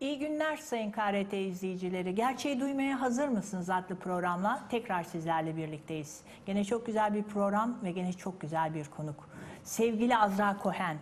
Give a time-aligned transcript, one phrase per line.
[0.00, 2.14] İyi günler Sayın KRT izleyicileri.
[2.14, 6.20] Gerçeği duymaya hazır mısınız adlı programla tekrar sizlerle birlikteyiz.
[6.46, 9.28] Gene çok güzel bir program ve gene çok güzel bir konuk.
[9.64, 10.96] Sevgili Azra Kohen,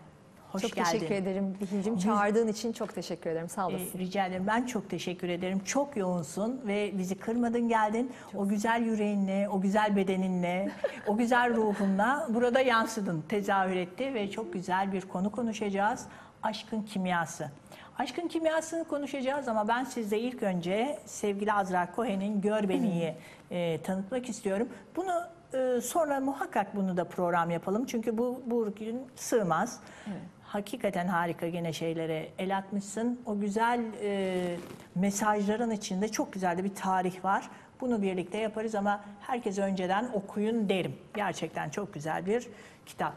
[0.53, 0.91] hoş çok geldin.
[0.91, 1.99] teşekkür ederim Dihil'cim.
[1.99, 3.49] Çağırdığın için çok teşekkür ederim.
[3.49, 3.99] Sağ olasın.
[3.99, 4.45] rica ederim.
[4.47, 5.61] Ben çok teşekkür ederim.
[5.65, 8.13] Çok yoğunsun ve bizi kırmadın geldin.
[8.35, 10.71] O güzel yüreğinle, o güzel bedeninle,
[11.07, 16.07] o güzel ruhunla burada yansıdın, tezahür etti ve çok güzel bir konu konuşacağız.
[16.43, 17.51] Aşkın kimyası.
[17.99, 23.15] Aşkın kimyasını konuşacağız ama ben size ilk önce sevgili Azra Cohen'in Gör Beni'yi
[23.51, 24.69] e, tanıtmak istiyorum.
[24.97, 25.23] Bunu
[25.55, 27.85] e, sonra muhakkak bunu da program yapalım.
[27.87, 29.81] Çünkü bu bugün sığmaz.
[30.43, 33.21] Hakikaten harika gene şeylere el atmışsın.
[33.27, 34.57] O güzel e,
[34.95, 37.51] mesajların içinde çok güzel de bir tarih var.
[37.81, 40.97] Bunu birlikte yaparız ama herkes önceden okuyun derim.
[41.15, 42.49] Gerçekten çok güzel bir
[42.87, 43.15] kitap.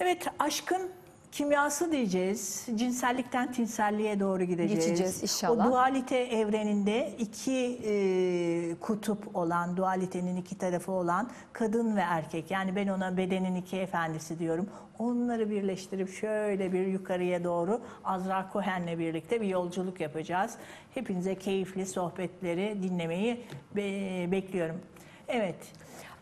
[0.00, 0.90] Evet aşkın
[1.32, 2.66] kimyası diyeceğiz.
[2.74, 4.84] Cinsellikten tinselliğe doğru gideceğiz.
[4.84, 5.66] Geçeceğiz inşallah.
[5.66, 12.50] O dualite evreninde iki e, kutup olan, dualitenin iki tarafı olan kadın ve erkek.
[12.50, 14.68] Yani ben ona bedenin iki efendisi diyorum.
[14.98, 20.54] Onları birleştirip şöyle bir yukarıya doğru Azra Cohen'le birlikte bir yolculuk yapacağız.
[20.94, 23.44] Hepinize keyifli sohbetleri dinlemeyi
[23.76, 24.80] be- bekliyorum.
[25.28, 25.56] Evet.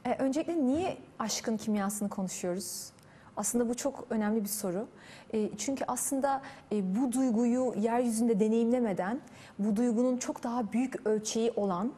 [0.06, 2.90] Ee, öncelikle niye aşkın kimyasını konuşuyoruz?
[3.36, 4.86] Aslında bu çok önemli bir soru.
[5.34, 6.42] Ee, çünkü aslında
[6.72, 9.20] e, bu duyguyu yeryüzünde deneyimlemeden,
[9.58, 11.92] bu duygunun çok daha büyük ölçeği olan,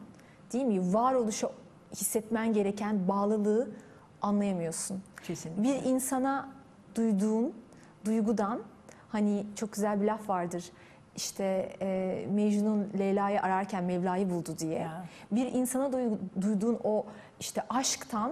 [0.53, 0.93] değil mi?
[0.93, 1.49] Varoluşa
[1.95, 3.69] hissetmen gereken bağlılığı
[4.21, 5.01] anlayamıyorsun.
[5.23, 5.63] Kesinlikle.
[5.63, 6.49] Bir insana
[6.95, 7.53] duyduğun
[8.05, 8.61] duygudan
[9.09, 10.71] hani çok güzel bir laf vardır.
[11.15, 14.79] İşte e, Mecnun Leyla'yı ararken Mevla'yı buldu diye.
[14.79, 15.05] Ya.
[15.31, 17.05] Bir insana duy- duyduğun o
[17.39, 18.31] işte aşktan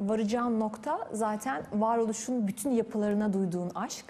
[0.00, 4.04] varacağın nokta zaten varoluşun bütün yapılarına duyduğun aşk.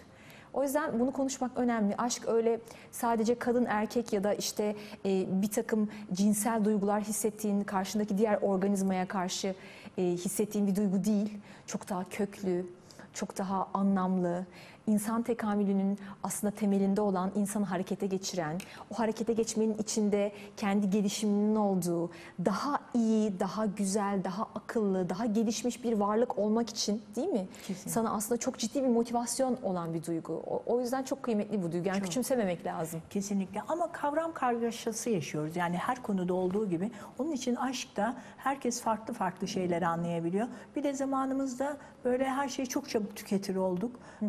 [0.52, 1.96] O yüzden bunu konuşmak önemli.
[1.96, 2.60] Aşk öyle
[2.90, 9.08] sadece kadın erkek ya da işte e, bir takım cinsel duygular hissettiğin karşındaki diğer organizmaya
[9.08, 9.54] karşı
[9.98, 11.38] e, hissettiğin bir duygu değil.
[11.66, 12.66] Çok daha köklü,
[13.14, 14.46] çok daha anlamlı,
[14.90, 18.58] insan tekamülünün aslında temelinde olan insanı harekete geçiren,
[18.94, 22.10] o harekete geçmenin içinde kendi gelişiminin olduğu,
[22.44, 27.48] daha iyi, daha güzel, daha akıllı, daha gelişmiş bir varlık olmak için değil mi?
[27.66, 27.90] Kesinlikle.
[27.90, 30.42] Sana aslında çok ciddi bir motivasyon olan bir duygu.
[30.46, 31.88] O, o yüzden çok kıymetli bu duygu.
[31.88, 33.00] Yani küçümsememek lazım.
[33.10, 35.56] Kesinlikle ama kavram kargaşası yaşıyoruz.
[35.56, 36.90] Yani her konuda olduğu gibi.
[37.18, 40.46] Onun için aşkta herkes farklı farklı şeyleri anlayabiliyor.
[40.76, 43.96] Bir de zamanımızda böyle her şeyi çok çabuk tüketir olduk.
[44.22, 44.26] Ee,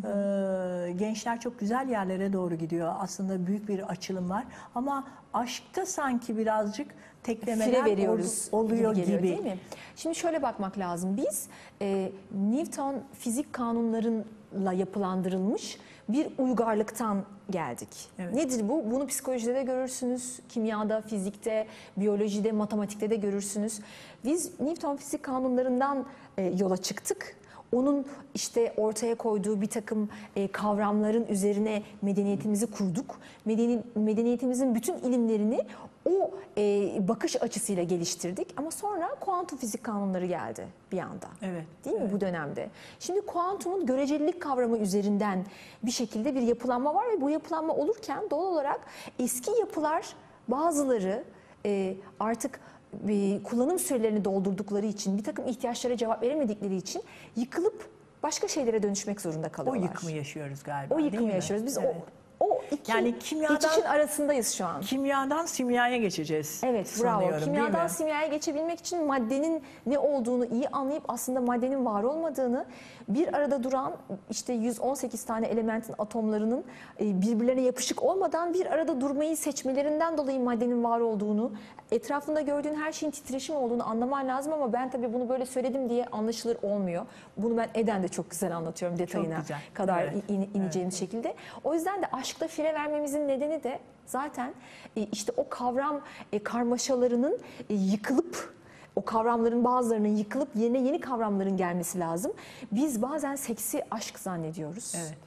[0.98, 2.94] gençler çok güzel yerlere doğru gidiyor.
[3.00, 4.44] Aslında büyük bir açılım var.
[4.76, 6.88] Ama aşkta sanki birazcık
[7.24, 9.24] teklemeler fire veriyoruz ol- oluyor gibi, gibi.
[9.24, 9.58] değil mi?
[9.96, 11.18] Şimdi şöyle bakmak lazım.
[11.18, 11.48] Biz
[11.82, 12.12] e,
[12.52, 15.78] Newton fizik kanunlarıyla yapılandırılmış
[16.10, 17.90] bir uygarlıktan geldik.
[18.20, 18.34] Evet.
[18.34, 18.92] Nedir bu?
[18.92, 21.68] Bunu psikolojide de görürsünüz, kimyada, fizikte,
[21.98, 23.80] biyolojide, matematikte de görürsünüz.
[24.26, 26.06] Biz Newton fizik kanunlarından
[26.38, 27.36] e, yola çıktık.
[27.72, 33.18] Onun işte ortaya koyduğu bir takım e, kavramların üzerine medeniyetimizi kurduk.
[33.46, 35.66] Medeni, medeniyetimizin bütün ilimlerini
[36.10, 38.54] o e, bakış açısıyla geliştirdik.
[38.58, 41.28] Ama sonra kuantum fizik kanunları geldi bir anda.
[41.42, 42.70] Evet, Değil mi bu dönemde?
[43.00, 45.46] Şimdi kuantumun görecelilik kavramı üzerinden
[45.84, 48.80] bir şekilde bir yapılanma var ve bu yapılanma olurken doğal olarak
[49.20, 50.16] eski yapılar
[50.48, 51.24] bazıları
[51.66, 52.60] e, artık
[52.94, 57.02] bir kullanım sürelerini doldurdukları için, bir takım ihtiyaçlara cevap veremedikleri için
[57.36, 57.90] yıkılıp
[58.24, 59.84] başka şeylere dönüşmek zorunda O kalıyorlar.
[59.84, 60.96] yıkımı yaşıyoruz galiba.
[60.96, 61.66] O yıkımı yaşıyoruz.
[61.66, 61.96] Biz Evet.
[62.40, 64.82] o, o iki Yani kimyadan- geçişin arasındayız şu an.
[64.82, 66.62] Kimyadan simyaya geçeceğiz.
[66.66, 67.38] Evet bravo.
[67.44, 72.66] Kimyadan simyaya geçebilmek için maddenin ne olduğunu iyi anlayıp aslında maddenin var olmadığını
[73.08, 73.94] bir arada duran
[74.30, 76.64] işte 118 tane elementin atomlarının
[77.00, 81.52] e, birbirlerine yapışık olmadan bir arada durmayı seçmelerinden dolayı maddenin var olduğunu,
[81.92, 86.06] etrafında gördüğün her şeyin titreşim olduğunu anlaman lazım ama ben tabii bunu böyle söyledim diye
[86.06, 87.06] anlaşılır olmuyor.
[87.38, 89.58] Bunu ben Eden de çok güzel anlatıyorum detayına güzel.
[89.74, 90.14] kadar Evet.
[90.30, 91.34] in- ineceğimiz şekilde.
[91.64, 94.54] O yüzden de aşkta fire vermemizin nedeni de zaten
[94.98, 98.54] e, işte o kavram e, karmaşalarının e, yıkılıp
[98.96, 102.34] o kavramların bazılarının yıkılıp yerine yeni kavramların gelmesi lazım.
[102.72, 104.96] Biz bazen seksi aşk zannediyoruz.
[104.96, 105.18] Evet,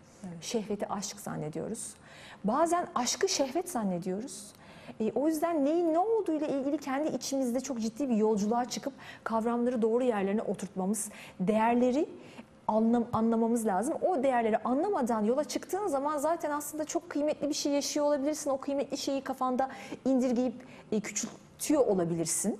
[0.40, 1.94] Şehveti aşk zannediyoruz.
[2.44, 4.52] Bazen aşkı şehvet zannediyoruz.
[5.00, 8.92] E, o yüzden neyin ne olduğuyla ilgili kendi içimizde çok ciddi bir yolculuğa çıkıp
[9.24, 11.10] kavramları doğru yerlerine oturtmamız,
[11.40, 12.06] değerleri
[12.68, 13.94] anlam, anlamamız lazım.
[14.02, 18.50] O değerleri anlamadan yola çıktığın zaman zaten aslında çok kıymetli bir şey yaşıyor olabilirsin.
[18.50, 19.68] O kıymetli şeyi kafanda
[20.04, 20.54] indirgeyip
[20.92, 22.58] e, küçültüyor olabilirsin.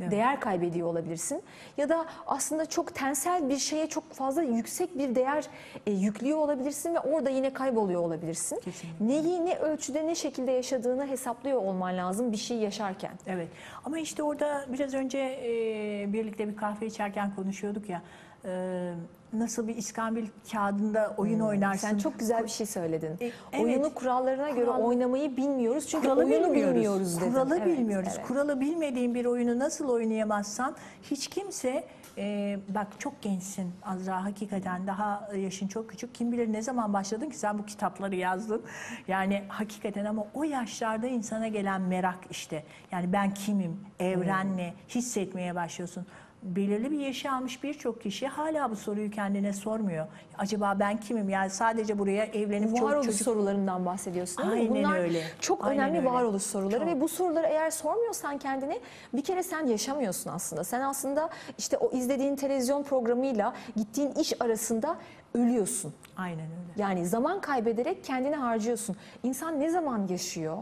[0.00, 0.10] Evet.
[0.10, 1.42] Değer kaybediyor olabilirsin.
[1.76, 5.44] Ya da aslında çok tensel bir şeye çok fazla yüksek bir değer
[5.86, 8.60] e, yüklüyor olabilirsin ve orada yine kayboluyor olabilirsin.
[8.60, 9.06] Kesinlikle.
[9.08, 13.12] Neyi ne ölçüde ne şekilde yaşadığını hesaplıyor olman lazım bir şey yaşarken.
[13.26, 13.48] Evet
[13.84, 18.02] ama işte orada biraz önce e, birlikte bir kahve içerken konuşuyorduk ya
[18.44, 18.92] e,
[19.32, 21.88] nasıl bir iskambil kağıdında oyun oynarsın.
[21.88, 23.10] Hmm, Sen çok güzel bir şey söyledin.
[23.20, 23.64] E, evet.
[23.64, 26.74] Oyunu kurallarına göre Kural- oynamayı bilmiyoruz çünkü Kuralı oyunu bilmiyoruz.
[26.74, 27.30] bilmiyoruz dedin.
[27.32, 28.08] Kuralı Evet, bilmiyoruz.
[28.16, 28.26] evet.
[28.26, 31.84] Kuralı bilmediğin bir oyunu nasıl oynayamazsan hiç kimse
[32.18, 36.14] e, bak çok gençsin Azra hakikaten daha yaşın çok küçük.
[36.14, 38.62] Kim bilir ne zaman başladın ki sen bu kitapları yazdın.
[39.08, 42.64] Yani hakikaten ama o yaşlarda insana gelen merak işte.
[42.92, 43.80] Yani ben kimim?
[44.00, 44.74] Evren ne?
[44.88, 46.06] Hissetmeye başlıyorsun.
[46.42, 50.06] Belirli bir yaşı almış birçok kişi hala bu soruyu kendine sormuyor.
[50.38, 51.28] Acaba ben kimim?
[51.28, 54.68] Yani sadece buraya evlenip Varoluş çocuk sorularından bahsediyorsun değil mi?
[54.78, 55.22] Aynen Bunlar öyle.
[55.40, 56.10] çok Aynen önemli öyle.
[56.10, 56.86] varoluş soruları Çok.
[56.88, 58.78] ve bu soruları eğer sormuyorsan kendine
[59.12, 60.64] bir kere sen yaşamıyorsun aslında.
[60.64, 64.96] Sen aslında işte o izlediğin televizyon programıyla gittiğin iş arasında
[65.34, 65.94] ölüyorsun.
[66.16, 66.82] Aynen öyle.
[66.82, 68.96] Yani zaman kaybederek kendini harcıyorsun.
[69.22, 70.56] İnsan ne zaman yaşıyor?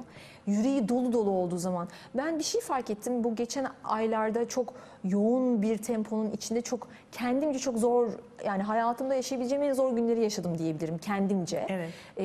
[0.46, 1.88] Yüreği dolu dolu olduğu zaman.
[2.14, 3.24] Ben bir şey fark ettim.
[3.24, 4.72] Bu geçen aylarda çok
[5.04, 8.08] yoğun bir temponun içinde çok kendimce çok zor
[8.46, 11.66] yani hayatımda yaşayabileceğim en zor günleri yaşadım diyebilirim kendimce.
[11.68, 11.90] Evet.
[12.18, 12.24] Ee,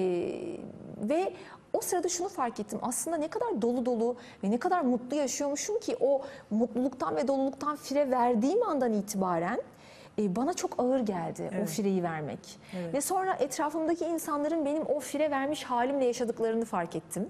[1.09, 1.33] ve
[1.73, 2.79] o sırada şunu fark ettim.
[2.81, 7.75] Aslında ne kadar dolu dolu ve ne kadar mutlu yaşıyormuşum ki o mutluluktan ve doluluktan
[7.75, 9.61] fire verdiğim andan itibaren
[10.19, 11.69] e, bana çok ağır geldi o Evet.
[11.69, 12.39] fireyi vermek.
[12.79, 12.93] Evet.
[12.93, 17.27] Ve sonra etrafımdaki insanların benim o fire vermiş halimle yaşadıklarını fark ettim.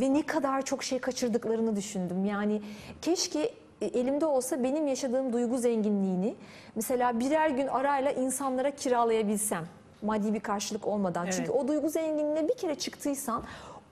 [0.00, 2.24] Ve ne kadar çok şey kaçırdıklarını düşündüm.
[2.24, 2.62] Yani
[3.02, 3.52] keşke e,
[3.82, 6.34] elimde olsa benim yaşadığım duygu zenginliğini
[6.74, 9.64] mesela birer gün arayla insanlara kiralayabilsem.
[10.02, 11.24] Maddi bir karşılık olmadan.
[11.24, 11.34] Evet.
[11.36, 13.42] Çünkü o duygu zenginliğine bir kere çıktıysan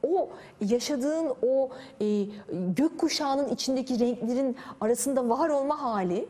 [0.08, 0.28] o
[0.60, 1.68] yaşadığın o
[2.00, 2.26] e,
[2.76, 6.28] gökkuşağının içindeki renklerin arasında var olma hali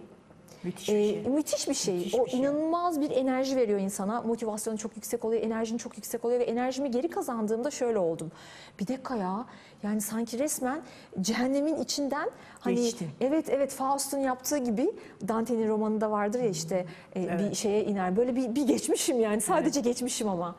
[0.64, 1.22] Müthiş bir ee, şey.
[1.22, 1.94] müthiş bir şey.
[1.94, 2.40] Müthiş o bir şey.
[2.40, 4.22] inanılmaz bir enerji veriyor insana.
[4.22, 8.32] Motivasyonu çok yüksek oluyor, enerjin çok yüksek oluyor ve enerjimi geri kazandığımda şöyle oldum.
[8.80, 9.46] Bir dakika ya.
[9.82, 10.82] Yani sanki resmen
[11.20, 12.30] cehennemin içinden
[12.60, 13.08] hani Geçtin.
[13.20, 14.92] evet evet Faust'un yaptığı gibi
[15.28, 16.86] Dante'nin romanında vardır ya işte
[17.16, 17.56] e, bir Evet.
[17.56, 18.16] şeye iner.
[18.16, 20.56] Böyle bir, bir geçmişim yani sadece geçmişim ama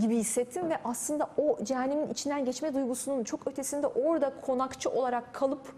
[0.00, 5.74] gibi hissettim ve aslında o cehennemin içinden geçme duygusunun çok ötesinde orada konakçı olarak kalıp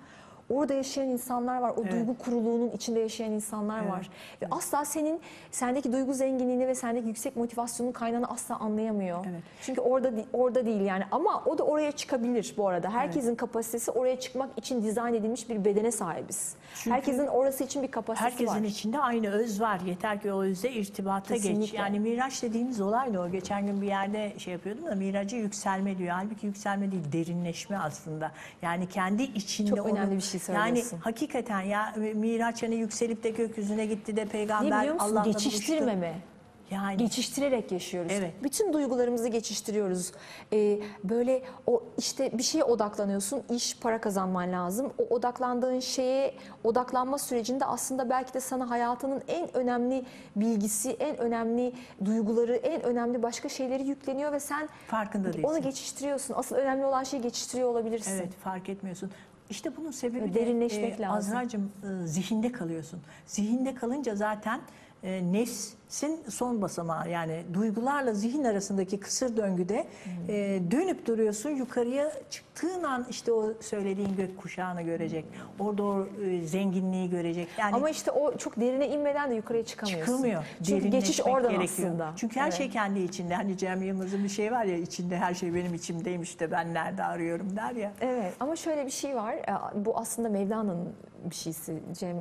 [0.50, 1.70] Orada yaşayan insanlar var.
[1.76, 1.92] O Evet.
[1.92, 3.92] duygu kuruluğunun içinde yaşayan insanlar Evet.
[3.92, 4.10] var.
[4.42, 9.24] Ve asla senin sendeki duygu zenginliğini ve sendeki yüksek motivasyonun kaynağını asla anlayamıyor.
[9.30, 9.42] Evet.
[9.62, 11.04] Çünkü orada orada değil yani.
[11.10, 12.90] Ama o da oraya çıkabilir bu arada.
[12.90, 16.54] Herkesin kapasitesi oraya çıkmak için dizayn edilmiş bir bedene sahibiz.
[16.74, 18.68] Çünkü Herkesin orası için bir kapasitesi Herkesin var.
[18.68, 19.80] içinde aynı öz var.
[19.86, 21.42] Yeter ki o özle irtibata geç.
[21.42, 21.78] Kesinlikle.
[21.78, 23.28] Yani miraç dediğimiz olay da o.
[23.30, 26.10] Geçen gün bir yerde şey yapıyordum da miracı yükselme diyor.
[26.10, 28.32] Halbuki yükselme değil derinleşme aslında.
[28.62, 30.98] Yani kendi içinde Çok önemli bir şey Yani söylüyorsun.
[30.98, 35.16] hakikaten ya miraç hani yükselip de gökyüzüne gitti de Ne peygamber biliyor musun?
[35.16, 36.06] Allah'la Geçiştirmeme.
[36.08, 36.28] buluştu.
[36.70, 38.12] Yani Geçiştirerek yaşıyoruz.
[38.14, 38.34] Evet.
[38.42, 40.12] Bütün duygularımızı geçiştiriyoruz.
[40.52, 44.92] Ee, böyle o işte bir şeye odaklanıyorsun, iş, para kazanman lazım.
[44.98, 50.04] O odaklandığın şeye odaklanma sürecinde aslında belki de sana hayatının en önemli
[50.36, 51.72] bilgisi, en önemli
[52.04, 55.42] duyguları, en önemli başka şeyleri yükleniyor ve sen farkında değilsin.
[55.48, 56.34] onu geçiştiriyorsun.
[56.34, 58.12] Asıl önemli olan şeyi geçiştiriyor olabilirsin.
[58.12, 59.10] Evet fark etmiyorsun.
[59.50, 61.36] İşte bunun sebebi Ve de derinleşmek e, lazım.
[61.36, 61.72] Azra'cığım
[62.04, 63.00] e, zihinde kalıyorsun.
[63.26, 64.60] Zihinde kalınca zaten
[65.02, 70.12] e, nefsin son basamağı yani duygularla zihin arasındaki kısır döngüde Hmm.
[70.34, 71.50] e, dönüp duruyorsun.
[71.50, 72.12] Yukarıya
[72.60, 75.24] çıktığın an işte o söylediğin gök kuşağını görecek.
[75.58, 77.48] Orada o e, zenginliği görecek.
[77.58, 80.06] Yani Ama işte o çok derine inmeden de yukarıya çıkamıyorsun.
[80.06, 80.44] çıkılmıyor.
[80.66, 81.88] Çünkü geçiş Derinleşmek oradan gerekiyor.
[81.88, 82.12] aslında.
[82.16, 82.54] Çünkü her Evet.
[82.54, 83.34] şey kendi içinde.
[83.34, 87.04] Hani Cem Yılmaz'ın bir şey var ya içinde her şey benim içimdeymiş de ben nerede
[87.04, 87.92] arıyorum der ya.
[88.00, 89.34] Evet ama şöyle bir şey var.
[89.34, 90.88] e, Bu aslında Mevlana'nın
[91.24, 91.74] bir şeysi.
[91.98, 92.16] Cem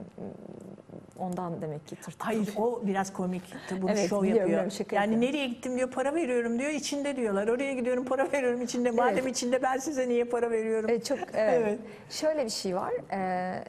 [1.19, 2.25] ondan demek ki tırtık.
[2.25, 3.41] Hayır o biraz komik.
[3.81, 4.47] Bunu Evet, şov biliyorum, yapıyor.
[4.47, 5.35] biliyorum, şaka yani yapıyorum.
[5.35, 7.47] nereye gittim diyor para veriyorum diyor içinde diyorlar.
[7.47, 8.91] Oraya gidiyorum para veriyorum içinde.
[8.91, 10.89] Madem içinde ben size niye para veriyorum?
[10.89, 11.29] E, çok evet.
[11.37, 11.79] Evet.
[12.09, 12.93] Şöyle bir şey var.
[13.11, 13.63] e,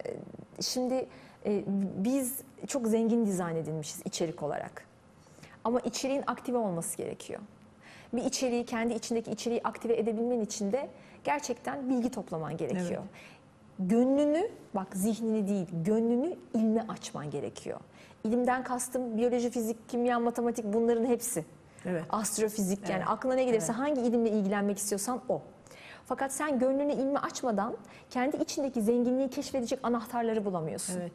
[0.61, 1.07] şimdi
[1.47, 1.65] e,
[1.97, 4.85] biz çok zengin dizayn edilmişiz içerik olarak.
[5.65, 7.41] Ama içeriğin aktive olması gerekiyor.
[8.13, 10.89] Bir içeriği kendi içindeki içeriği aktive edebilmen için de
[11.25, 13.03] gerçekten bilgi toplaman gerekiyor.
[13.79, 17.81] Gönlünü bak zihnini değil gönlünü ilme açman gerekiyor.
[18.25, 21.45] İlimden kastım biyoloji, fizik, kimya, matematik bunların hepsi.
[21.85, 22.05] Evet.
[22.11, 23.81] Astrofizik yani Evet, aklına ne gelirse evet.
[23.81, 25.43] hangi ilimle ilgilenmek istiyorsan o.
[26.09, 27.75] Fakat sen gönlünü ilmi açmadan
[28.11, 31.01] kendi içindeki zenginliği keşfedecek anahtarları bulamıyorsun.
[31.01, 31.13] Evet.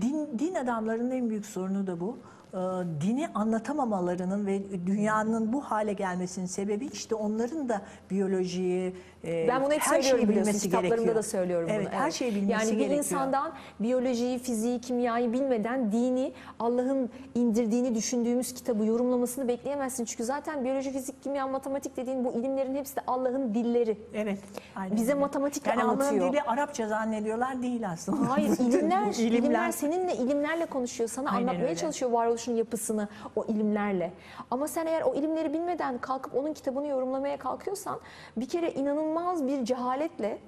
[0.00, 2.18] Din, din adamlarının en büyük sorunu da bu.
[2.52, 2.56] e,
[3.00, 8.96] dini anlatamamalarının ve dünyanın bu hale gelmesinin sebebi işte onların da biyolojiyi,
[9.26, 10.48] e, Ben bunu hep her söylüyorum şeyi biliyorsun.
[10.52, 11.14] bilmesi Kitaplarımda gerekiyor.
[11.16, 12.00] da söylüyorum evet, bunu.
[12.00, 12.98] her şeyi bilmesi Yani bir gerekiyor.
[12.98, 20.04] insandan biyolojiyi, fiziği, kimyayı bilmeden dini, Allah'ın indirdiğini düşündüğümüz kitabı yorumlamasını bekleyemezsin.
[20.04, 23.98] Çünkü zaten biyoloji, fizik, kimya, matematik dediğin bu ilimlerin hepsi de Allah'ın dilleri.
[24.14, 24.38] Evet.
[24.76, 26.20] aynen Bize matematikle yani anlatıyor.
[26.22, 28.30] Allah'ın dili Arapça zannediyorlar değil aslında.
[28.30, 31.10] Hayır ilimler, bu ilimler seninle ilimlerle konuşuyor.
[31.10, 31.76] Sana Aynen anlatmaya öyle.
[31.76, 34.12] çalışıyor varoluşun yapısını o ilimlerle.
[34.50, 38.00] Ama sen eğer o ilimleri bilmeden kalkıp onun kitabını yorumlamaya kalkıyorsan
[38.36, 40.38] bir kere inanılmaz bir cehaletle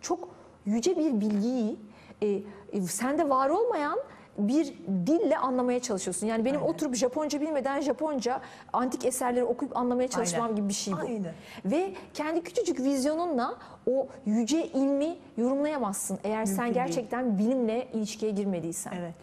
[0.00, 0.28] çok
[0.66, 1.76] yüce bir bilgiyi
[2.22, 2.26] e,
[2.72, 3.98] e, sende var olmayan
[4.38, 4.74] bir
[5.06, 6.26] dille anlamaya çalışıyorsun.
[6.26, 6.70] Yani benim Aynen.
[6.72, 8.40] oturup Japonca bilmeden Japonca
[8.72, 10.56] antik eserleri okuyup anlamaya çalışmam Aynen.
[10.56, 10.98] gibi bir şey bu.
[10.98, 11.32] Aynen.
[11.64, 13.54] Ve kendi küçücük vizyonunla
[13.86, 16.86] o yüce ilmi yorumlayamazsın eğer sen Mümkün değil.
[16.86, 18.92] gerçekten bilimle ilişkiye girmediysen.
[19.00, 19.14] Evet.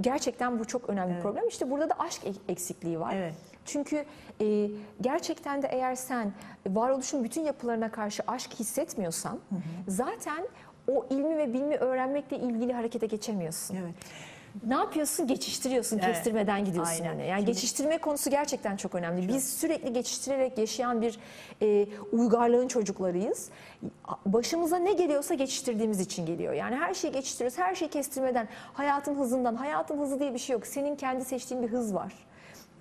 [0.00, 1.22] Gerçekten bu çok önemli bir Evet.
[1.22, 1.48] problem.
[1.48, 3.12] İşte burada da aşk ek- eksikliği var.
[3.16, 3.34] Evet.
[3.66, 4.04] Çünkü
[4.40, 4.68] e,
[5.00, 6.32] gerçekten de eğer sen
[6.66, 9.38] varoluşun bütün yapılarına karşı aşk hissetmiyorsan
[9.88, 10.46] zaten
[10.88, 13.76] o ilmi ve bilmi öğrenmekle ilgili harekete geçemiyorsun.
[13.76, 13.94] Evet.
[14.66, 15.26] Ne yapıyorsun?
[15.26, 16.06] Geçiştiriyorsun, Evet.
[16.14, 17.14] kestirmeden gidiyorsun Aynen.
[17.14, 17.26] öne.
[17.26, 19.28] Yani Şimdi- geçiştirme konusu gerçekten çok önemli.
[19.28, 21.18] Biz sürekli geçiştirerek yaşayan bir
[21.62, 23.48] e, uygarlığın çocuklarıyız.
[24.26, 26.52] Başımıza ne geliyorsa geçiştirdiğimiz için geliyor.
[26.52, 29.54] Yani her şeyi geçiştiriyoruz, her şeyi kestirmeden, hayatın hızından.
[29.54, 30.66] Hayatın hızı diye bir şey yok.
[30.66, 32.12] Senin kendi seçtiğin bir hız var.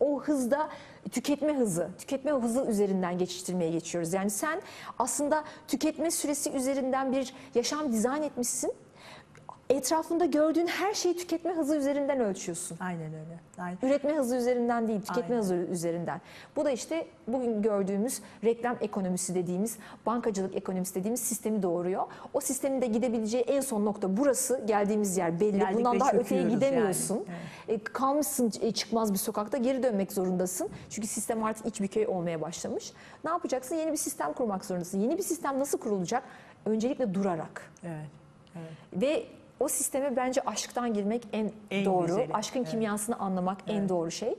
[0.05, 0.69] O hızda
[1.11, 4.13] tüketme hızı, tüketme hızı üzerinden geçiştirmeye geçiyoruz.
[4.13, 4.61] Yani sen
[4.99, 8.73] aslında tüketme süresi üzerinden bir yaşam dizayn etmişsin.
[9.69, 12.77] Etrafında gördüğün her şeyi tüketme hızı üzerinden ölçüyorsun.
[12.79, 13.39] Aynen öyle.
[13.57, 13.77] Aynen.
[13.83, 15.37] Üretme hızı üzerinden değil, tüketme Aynen.
[15.37, 16.21] hızı üzerinden.
[16.55, 22.03] Bu da işte bugün gördüğümüz reklam ekonomisi dediğimiz, bankacılık ekonomisi dediğimiz sistemi doğuruyor.
[22.33, 24.61] O sistemin de gidebileceği en son nokta burası.
[24.65, 25.59] Geldiğimiz yer belli.
[25.59, 27.15] Geldik Bundan daha öteye gidemiyorsun.
[27.67, 27.79] yani.
[27.79, 30.69] E, kalmışsın e, çıkmaz bir sokakta geri dönmek zorundasın.
[30.89, 32.93] Çünkü sistem artık iç bir köy olmaya başlamış.
[33.23, 33.75] Ne yapacaksın?
[33.75, 34.99] Yeni bir sistem kurmak zorundasın.
[34.99, 36.23] Yeni bir sistem nasıl kurulacak?
[36.65, 37.71] Öncelikle durarak.
[37.83, 38.09] Evet.
[38.55, 39.01] Evet.
[39.01, 39.25] Ve
[39.59, 42.07] o sisteme bence aşktan girmek en, En doğru.
[42.07, 42.71] güzeli, Aşkın evet.
[42.71, 44.35] kimyasını anlamak en doğru şey.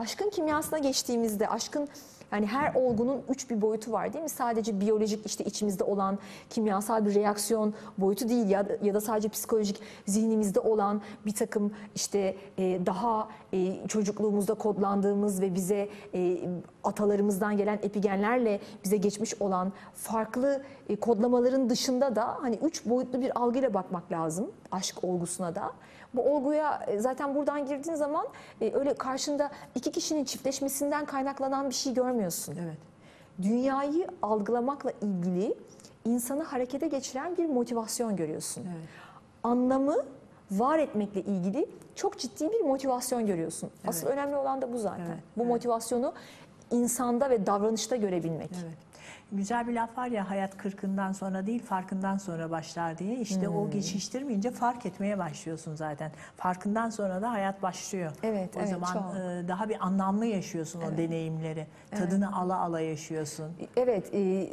[0.00, 1.88] Aşkın kimyasına geçtiğimizde aşkın
[2.32, 4.28] yani her olgunun üç bir boyutu var değil mi?
[4.28, 6.18] Sadece biyolojik işte içimizde olan
[6.50, 11.72] kimyasal bir reaksiyon boyutu değil ya da, ya da sadece psikolojik zihnimizde olan bir takım
[11.94, 16.38] işte e, daha e, çocukluğumuzda kodlandığımız ve bize e,
[16.84, 23.40] atalarımızdan gelen epigenlerle bize geçmiş olan farklı e, kodlamaların dışında da hani üç boyutlu bir
[23.40, 25.72] algıyla bakmak lazım aşk olgusuna da.
[26.14, 28.26] Bu olguya e, zaten buradan girdiğin zaman
[28.60, 32.56] e, öyle karşında iki kişinin çiftleşmesinden kaynaklanan bir şey görmüyorsun.
[32.64, 32.76] Evet.
[33.42, 35.54] Dünyayı algılamakla ilgili
[36.04, 38.62] insanı harekete geçiren bir motivasyon görüyorsun.
[38.62, 38.88] Evet.
[39.42, 39.96] Anlamı
[40.50, 43.70] var etmekle ilgili çok ciddi bir motivasyon görüyorsun.
[43.86, 45.06] Asıl önemli olan da bu zaten.
[45.06, 46.12] Evet, Bu motivasyonu
[46.70, 48.50] insanda ve davranışta görebilmek.
[48.64, 48.89] Evet.
[49.32, 53.16] Güzel bir laf var ya hayat kırkından sonra değil farkından sonra başlar diye.
[53.20, 53.56] İşte Hmm.
[53.56, 56.12] o geçiştirmeyince fark etmeye başlıyorsun zaten.
[56.36, 58.12] Farkından sonra da hayat başlıyor.
[58.22, 59.02] Evet, o evet, zaman çok.
[59.16, 61.66] e, daha bir anlamlı yaşıyorsun o deneyimleri.
[61.90, 63.52] Tadını ala ala yaşıyorsun.
[63.76, 64.48] Evet, e,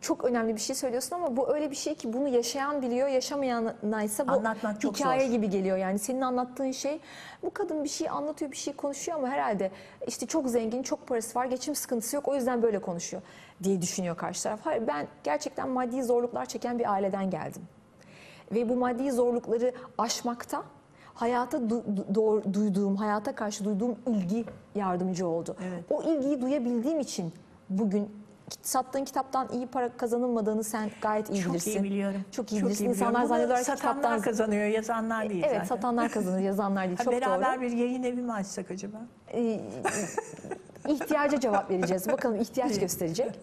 [0.00, 4.02] çok önemli bir şey söylüyorsun ama bu öyle bir şey ki bunu yaşayan biliyor, yaşamayana
[4.02, 5.32] ise bu Anlatmak çok hikaye zor.
[5.32, 5.76] gibi geliyor.
[5.76, 7.00] Yani senin anlattığın şey,
[7.42, 9.70] bu kadın bir şey anlatıyor, bir şey konuşuyor ama herhalde
[10.06, 13.22] işte çok zengin, çok parası var, geçim sıkıntısı yok o yüzden böyle konuşuyor
[13.62, 14.60] diye düşünüyor karşı taraf.
[14.64, 17.62] Hayır, ben gerçekten maddi zorluklar çeken bir aileden geldim.
[18.54, 20.62] Ve bu maddi zorlukları aşmakta
[21.14, 21.82] hayata du-
[22.14, 25.56] du- duyduğum, hayata karşı duyduğum ilgi yardımcı oldu.
[25.68, 25.84] Evet.
[25.90, 27.32] O ilgiyi duyabildiğim için
[27.70, 28.25] bugün
[28.62, 31.70] sattığın kitaptan iyi para kazanılmadığını sen gayet iyi Çok bilirsin.
[31.70, 32.24] iyi biliyorum.
[32.32, 32.84] Çok iyi Çok bilirsin.
[32.84, 33.28] iyi İnsanlar biliyorum.
[33.28, 34.20] Zannediyorlar ki satanlar kitaptan...
[34.20, 35.64] kazanıyor, yazanlar değil Evet, zaten.
[35.64, 36.98] satanlar kazanır, yazanlar değil.
[36.98, 37.62] Ha, Çok beraber doğru.
[37.62, 38.96] bir yayın evi mi açsak acaba?
[39.32, 39.60] Ee,
[40.88, 42.08] ihtiyaca cevap vereceğiz.
[42.08, 43.38] Bakalım ihtiyaç gösterecek.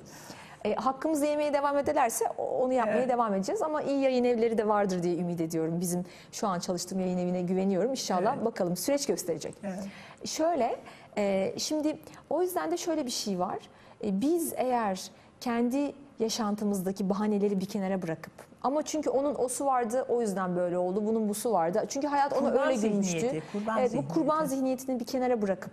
[0.66, 3.10] E, hakkımızı yemeye devam ederlerse onu yapmaya Evet.
[3.10, 5.82] devam edeceğiz ama iyi yayın evleri de vardır diye ümit ediyorum.
[5.82, 7.92] Bizim şu an çalıştığım yayın evine güveniyorum.
[7.92, 8.46] İnşallah Evet.
[8.46, 9.56] bakalım süreç gösterecek.
[9.64, 9.80] Evet.
[10.26, 10.76] Şöyle,
[11.18, 11.98] e, şimdi
[12.30, 13.60] o yüzden de şöyle bir şey var.
[14.04, 18.34] E, biz eğer kendi yaşantımızdaki bahaneleri bir kenara bırakıp
[18.64, 21.06] ama çünkü onun osu vardı o yüzden böyle oldu.
[21.06, 21.86] Bunun busu vardı.
[21.90, 23.20] Çünkü hayat ona Kurban öyle gülmüştü.
[23.20, 25.72] zihniyeti, kurban evet, bu kurban zihniyetini bir kenara bırakıp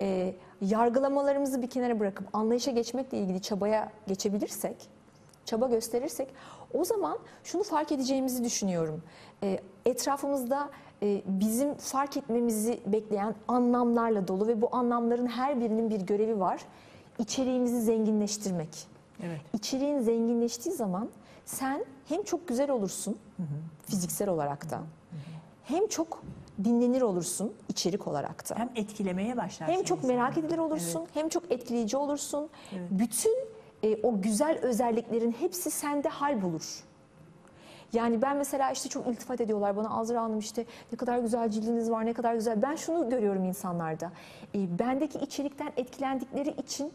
[0.00, 4.76] e, yargılamalarımızı bir kenara bırakıp anlayışa geçmekle ilgili çabaya geçebilirsek,
[5.44, 6.28] çaba gösterirsek
[6.74, 9.02] o zaman şunu fark edeceğimizi düşünüyorum.
[9.42, 10.70] E, etrafımızda
[11.02, 16.60] e, bizim fark etmemizi bekleyen anlamlarla dolu ve bu anlamların her birinin bir görevi var.
[17.18, 18.68] İçeriğimizi zenginleştirmek.
[19.22, 19.40] Evet.
[19.54, 21.08] İçeriğin zenginleştiği zaman
[21.44, 23.18] sen hem çok güzel olursun
[23.86, 24.80] fiziksel olarak da
[25.64, 26.22] hem çok
[26.64, 28.54] dinlenir olursun içerik olarak da.
[28.58, 29.74] Hem etkilemeye başlarsın.
[29.74, 32.48] Hem çok merak edilir olursun, hem çok etkileyici olursun.
[32.90, 33.34] Bütün
[33.82, 36.84] e, o güzel özelliklerin hepsi sende hal bulur.
[37.92, 41.90] Yani ben mesela işte çok iltifat ediyorlar bana Azra Hanım işte ne kadar güzel cildiniz
[41.90, 42.62] var, ne kadar güzel.
[42.62, 44.12] Ben şunu görüyorum insanlarda.
[44.54, 46.92] E, bendeki içerikten etkilendikleri için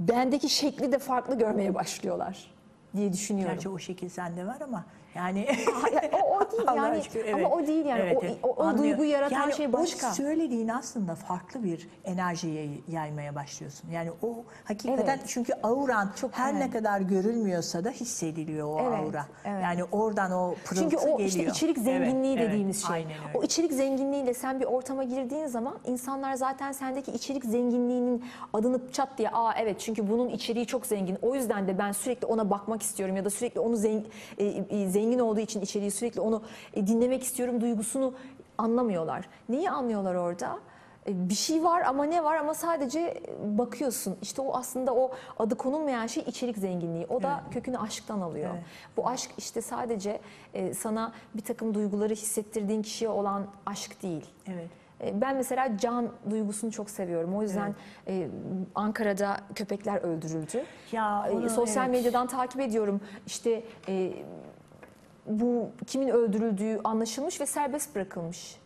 [0.00, 2.50] bendeki şekli de farklı görmeye başlıyorlar
[2.96, 3.54] diye düşünüyorum.
[3.54, 4.84] Gerçi o şekil sende var ama
[5.14, 5.46] yani
[6.12, 8.36] o, o değil Allah'a yani şükür, ama o değil yani Evet, o, evet.
[8.42, 8.90] o, o Anlıyorum.
[8.90, 10.10] duyguyu yaratan Yani şey başka.
[10.10, 13.90] O söylediğin aslında farklı bir enerjiye yaymaya başlıyorsun.
[13.90, 15.20] Yani o hakikaten Evet.
[15.26, 16.66] çünkü auran Çok her önemli.
[16.66, 19.26] ne kadar görülmüyorsa da hissediliyor o Evet, aura.
[19.44, 19.62] evet.
[19.62, 21.28] Yani oradan o pırıltı Çünkü o geliyor.
[21.28, 22.48] işte içerik Evet, zenginliği evet.
[22.50, 22.94] dediğimiz şey.
[22.96, 23.38] Aynen öyle.
[23.38, 29.08] O içerik zenginliğiyle sen bir ortama girdiğin zaman insanlar zaten sendeki içerik zenginliğinin adını çat
[29.18, 31.18] diye aa evet çünkü bunun içeriği çok zengin.
[31.22, 34.06] O yüzden de ben sürekli ona bakmak istiyorum ya da sürekli onu zengin,
[34.88, 36.42] zengin olduğu için içeriği sürekli onu
[36.74, 38.14] e, dinlemek istiyorum duygusunu
[38.58, 39.28] anlamıyorlar.
[39.48, 40.58] Neyi anlıyorlar orada?
[41.06, 44.16] E, Bir şey var ama ne var ama sadece e, bakıyorsun.
[44.22, 47.06] İşte o aslında o adı konulmayan şey içerik zenginliği.
[47.08, 48.50] O da kökünü aşktan alıyor.
[48.54, 48.64] Evet.
[48.96, 50.20] Bu aşk işte sadece
[50.74, 54.26] sana bir takım duyguları hissettirdiğin kişiye olan aşk değil.
[54.46, 54.68] Evet.
[55.14, 57.34] Ben mesela can duygusunu çok seviyorum.
[57.36, 57.74] O yüzden
[58.08, 58.28] e,
[58.74, 60.64] Ankara'da köpekler öldürüldü.
[60.92, 61.96] Ya onu, Sosyal evet.
[61.96, 63.00] medyadan takip ediyorum.
[63.26, 63.62] İşte
[65.26, 68.56] bu kimin öldürüldüğü anlaşılmış ve serbest bırakılmış.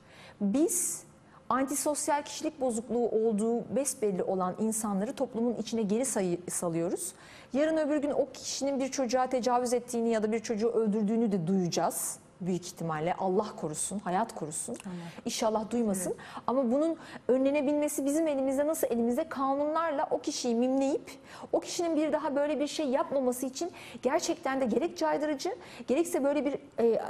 [0.41, 1.03] Biz
[1.49, 7.13] antisosyal kişilik bozukluğu olduğu besbelli olan insanları toplumun içine geri sayı, salıyoruz.
[7.53, 11.47] Yarın öbür gün o kişinin bir çocuğa tecavüz ettiğini ya da bir çocuğu öldürdüğünü de
[11.47, 13.15] duyacağız büyük ihtimalle.
[13.15, 14.77] Allah korusun, hayat korusun.
[15.25, 16.15] İnşallah duymasın.
[16.47, 16.97] Ama bunun
[17.29, 21.11] önlenebilmesi bizim elimizde nasıl elimizde kanunlarla o kişiyi mimleyip
[21.53, 26.45] o kişinin bir daha böyle bir şey yapmaması için gerçekten de gerek caydırıcı gerekse böyle
[26.45, 27.03] bir e,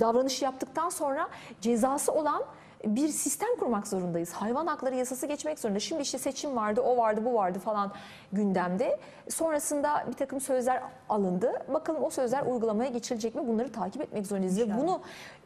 [0.00, 1.28] davranış yaptıktan sonra
[1.60, 2.44] cezası olan
[2.86, 4.32] bir sistem kurmak zorundayız.
[4.32, 5.80] Hayvan hakları yasası geçmek zorunda.
[5.80, 7.92] Şimdi işte seçim vardı, o vardı, bu vardı falan
[8.32, 8.98] gündemde.
[9.28, 11.52] Sonrasında bir takım sözler alındı.
[11.68, 13.46] Bakalım o sözler uygulamaya geçilecek mi?
[13.46, 14.60] Bunları takip etmek zorundayız.
[14.60, 15.00] Ve bunu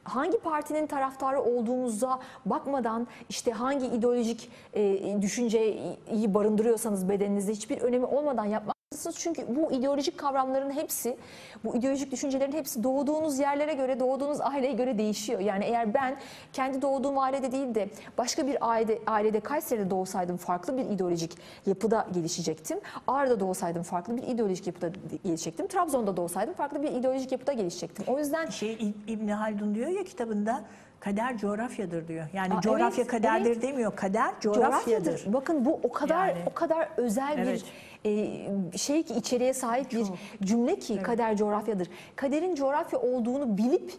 [0.04, 8.44] hangi partinin taraftarı olduğumuza bakmadan işte hangi ideolojik e, düşünceyi barındırıyorsanız bedeninizde hiçbir önemi olmadan
[8.44, 8.77] yapmak
[9.18, 11.16] çünkü bu ideolojik kavramların hepsi,
[11.64, 15.40] bu ideolojik düşüncelerin hepsi doğduğunuz yerlere göre, doğduğunuz aileye göre değişiyor.
[15.40, 16.16] Yani eğer ben
[16.52, 22.06] kendi doğduğum ailede değil de başka bir ailede, ailede Kayseri'de doğsaydım farklı bir ideolojik yapıda
[22.14, 22.80] gelişecektim.
[23.06, 24.90] Ağrı'da doğsaydım farklı bir ideolojik yapıda
[25.24, 25.66] gelişecektim.
[25.66, 28.04] Trabzon'da doğsaydım farklı bir ideolojik yapıda gelişecektim.
[28.08, 30.60] O yüzden Şey İb- İbni Haldun diyor ya kitabında
[31.00, 32.26] kader coğrafyadır diyor.
[32.32, 33.62] Yani Aa, coğrafya evet, kaderdir evet.
[33.62, 33.96] demiyor.
[33.96, 35.04] Kader coğrafyadır.
[35.04, 35.32] coğrafyadır.
[35.32, 36.38] Bakın bu o kadar Yani.
[36.50, 37.54] o kadar özel Evet.
[37.64, 37.64] bir
[38.06, 40.06] e, şey ki içeriğe sahip bir
[40.42, 41.88] cümle ki kader coğrafyadır.
[42.16, 43.92] Kaderin coğrafya olduğunu bilip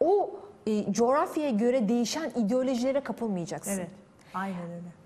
[0.00, 0.30] o
[0.66, 3.72] e, coğrafyaya göre değişen ideolojilere kapılmayacaksın.
[3.72, 3.90] Evet.
[4.34, 5.03] Aynen öyle.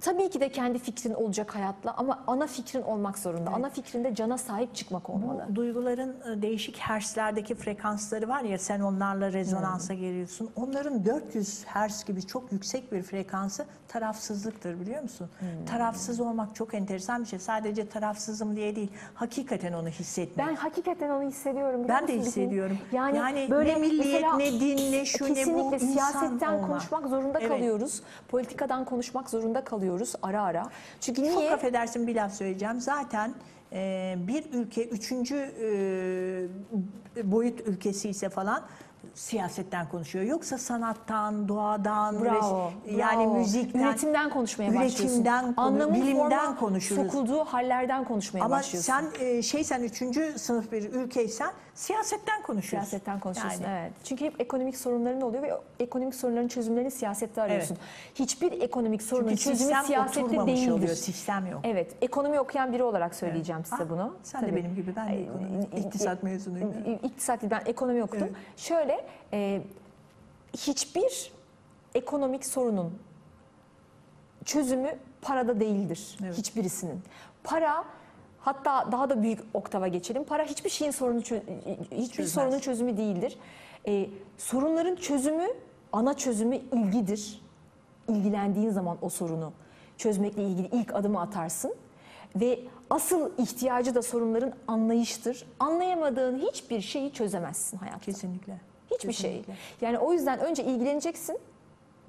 [0.00, 3.50] Tabii ki de kendi fikrin olacak hayatla ama ana fikrin olmak zorunda.
[3.50, 5.46] Ana fikrinde cana sahip çıkmak olmalı.
[5.48, 10.50] Bu duyguların e, değişik hertzlerdeki frekansları var ya sen onlarla rezonansa geliyorsun.
[10.56, 15.28] Onların 400 hertz gibi çok yüksek bir frekansı tarafsızlıktır biliyor musun?
[15.70, 17.38] Tarafsız olmak çok enteresan bir şey.
[17.38, 18.90] Sadece tarafsızım diye değil.
[19.14, 20.48] Hakikaten onu hissetmek.
[20.48, 21.84] Ben hakikaten onu hissediyorum.
[21.88, 22.78] Ben de hissediyorum.
[22.92, 26.66] Yani, Yani böyle ne milliyet, mesela ne din, ne şu, ne bu, kesinlikle siyasetten olma.
[26.66, 27.48] konuşmak zorunda Evet.
[27.48, 28.02] kalıyoruz.
[28.28, 29.89] Politikadan konuşmak zorunda kalıyoruz
[30.22, 30.62] ara ara.
[31.00, 31.54] Çünkü Çok niye?
[31.54, 32.80] affedersin bir laf söyleyeceğim.
[32.80, 33.34] Zaten
[33.72, 38.62] e, bir ülke üçüncü e, boyut ülkesi ise falan
[39.14, 40.24] siyasetten konuşuyor.
[40.24, 43.34] Yoksa sanattan, doğadan, Bravo, res- yani bravo.
[43.38, 45.04] müzikten, üretimden konuşmaya başlıyorsun.
[45.06, 47.02] üretimden, konu- Anlamın bilimden konuşuruz.
[47.02, 48.92] sokulduğu hallerden konuşmaya Ama başlıyorsun.
[48.92, 51.50] sen e, şeysen üçüncü sınıf bir ülkeysen
[51.80, 52.88] siyasetten konuşuyorsun.
[52.88, 53.78] Siyasetten konuşuyorsun Yani.
[53.80, 53.92] evet.
[54.04, 57.76] Çünkü hep ekonomik sorunların oluyor ve ekonomik sorunların çözümlerini siyasette arıyorsun.
[58.14, 60.70] Hiçbir ekonomik sorunun Çünkü çözümü siyasette değildir.
[60.70, 60.94] oluyor.
[60.94, 61.60] Sistem yok.
[61.64, 64.16] Evet, ekonomi okuyan biri olarak söyleyeceğim size Ah, bunu.
[64.22, 64.56] Sen de Tabii.
[64.56, 66.74] benim gibi ben de ekonomi, iktisat mezunuyum.
[67.02, 68.26] İktisat değil, ben ekonomi okudum.
[68.30, 68.36] Evet.
[68.58, 69.62] Şöyle, e,
[70.56, 71.32] hiçbir
[71.94, 72.98] ekonomik sorunun
[74.44, 76.18] çözümü parada değildir.
[76.24, 76.38] Evet.
[76.38, 77.00] Hiçbirisinin.
[77.44, 77.84] Para
[78.40, 80.24] hatta daha da büyük oktava geçelim.
[80.24, 82.32] Para hiçbir şeyin sorunu hiçbir Çözmez.
[82.32, 83.38] sorunun çözümü değildir.
[83.88, 84.06] E,
[84.38, 85.46] sorunların çözümü,
[85.92, 87.42] ana çözümü ilgidir.
[88.08, 89.52] İlgilendiğin zaman o sorunu
[89.96, 91.74] çözmekle ilgili ilk adımı atarsın.
[92.36, 95.46] Ve asıl ihtiyacı da sorunların anlayıştır.
[95.60, 98.00] Anlayamadığın hiçbir şeyi çözemezsin hayatta.
[98.00, 98.60] Kesinlikle.
[98.90, 99.30] Hiçbir şey.
[99.30, 99.54] Kesinlikle.
[99.86, 101.38] Yani o yüzden önce ilgileneceksin.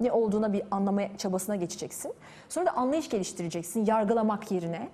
[0.02, 2.12] Ne olduğuna bir anlamaya çabasına geçeceksin.
[2.48, 4.88] Sonra da anlayış geliştireceksin yargılamak yerine.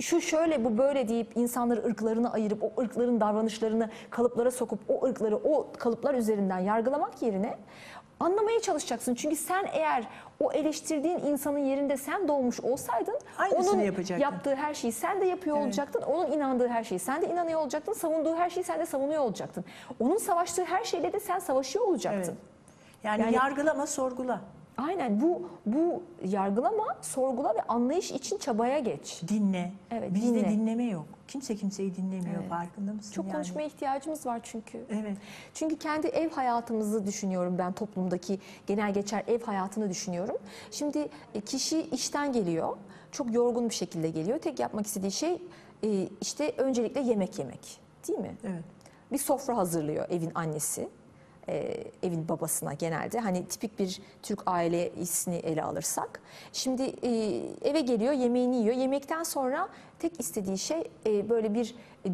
[0.00, 5.36] Şu şöyle bu böyle deyip insanları ırklarına ayırıp o ırkların davranışlarını kalıplara sokup o ırkları
[5.36, 7.58] o kalıplar üzerinden yargılamak yerine
[8.20, 9.14] Anlamaya çalışacaksın.
[9.14, 10.08] Çünkü sen eğer
[10.40, 14.22] o eleştirdiğin insanın yerinde sen doğmuş olsaydın Aynısını onun yapacaktın.
[14.22, 15.66] yaptığı her şeyi sen de yapıyor Evet.
[15.66, 16.02] olacaktın.
[16.02, 17.92] Onun inandığı her şeyi sen de inanıyor olacaktın.
[17.92, 19.64] Savunduğu her şeyi sen de savunuyor olacaktın.
[20.00, 22.32] Onun savaştığı her şeyle de sen savaşıyor olacaktın.
[22.32, 22.53] Evet.
[23.04, 24.40] Yani, Yani- yargılama, sorgula.
[24.76, 29.22] Aynen bu bu yargılama, sorgula ve anlayış için çabaya geç.
[29.28, 29.72] Dinle.
[29.90, 30.50] Evet, Bizde dinle.
[30.50, 31.06] dinleme yok.
[31.28, 32.40] Kimse kimseyi dinlemiyor.
[32.40, 32.48] Evet.
[32.48, 33.12] Farkında mısın?
[33.12, 33.32] Çok yani?
[33.34, 34.84] konuşmaya ihtiyacımız var çünkü.
[34.90, 35.16] Evet.
[35.54, 40.36] Çünkü kendi ev hayatımızı düşünüyorum ben toplumdaki genel geçer ev hayatını düşünüyorum.
[40.70, 42.76] Şimdi e, kişi işten geliyor,
[43.12, 44.38] çok yorgun bir şekilde geliyor.
[44.38, 45.42] Tek yapmak istediği şey
[45.84, 48.36] e, işte öncelikle yemek yemek, değil mi?
[48.44, 48.64] Evet.
[49.12, 50.88] Bir sofra hazırlıyor evin annesi,
[51.48, 53.20] e, evin babasına genelde.
[53.20, 56.20] Hani tipik bir Türk ailesini ele alırsak.
[56.52, 58.76] Şimdi e, eve geliyor, yemeğini yiyor.
[58.76, 61.74] Yemekten sonra tek istediği şey e, böyle bir
[62.06, 62.10] e,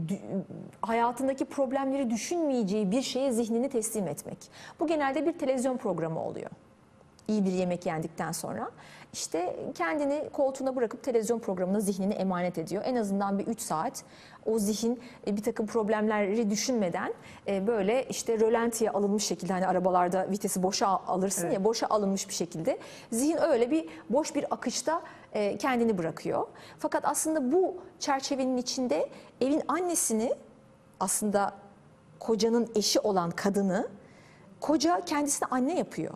[0.83, 4.39] hayatındaki problemleri düşünmeyeceği bir şeye zihnini teslim etmek.
[4.81, 6.51] Bu genelde bir televizyon programı oluyor
[7.31, 8.71] iyi bir yemek yendikten sonra
[9.13, 12.83] işte kendini koltuğuna bırakıp televizyon programına zihnini emanet ediyor.
[12.87, 14.05] En azından bir 3 saat
[14.47, 17.15] o zihin e, bir takım problemleri düşünmeden
[17.47, 21.55] e, böyle işte rölantiye alınmış şekilde hani arabalarda vitesi boşa alırsın Evet.
[21.55, 22.79] ya boşa alınmış bir şekilde
[23.13, 26.47] zihin öyle bir boş bir akışta e, kendini bırakıyor.
[26.79, 29.09] Fakat aslında bu çerçevenin içinde
[29.41, 30.35] evin annesini
[31.01, 31.53] aslında
[32.19, 33.89] kocanın eşi olan kadını
[34.61, 36.15] koca kendisine anne yapıyor.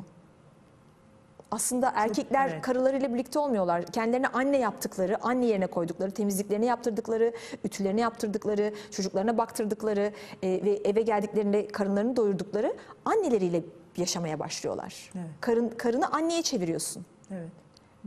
[1.55, 2.62] Aslında erkekler evet.
[2.62, 3.87] karılarıyla birlikte olmuyorlar.
[3.87, 7.33] Kendilerine anne yaptıkları, anne yerine koydukları, temizliklerini yaptırdıkları,
[7.64, 10.12] ütülerini yaptırdıkları, çocuklarına baktırdıkları
[10.43, 13.62] e, ve eve geldiklerinde karınlarını doyurdukları anneleriyle
[13.97, 15.11] yaşamaya başlıyorlar.
[15.14, 15.27] Evet.
[15.40, 17.49] Karın, karını anneye çeviriyorsun Evet.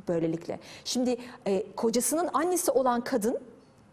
[0.07, 0.60] böylelikle.
[0.86, 3.39] Şimdi e, kocasının annesi olan kadın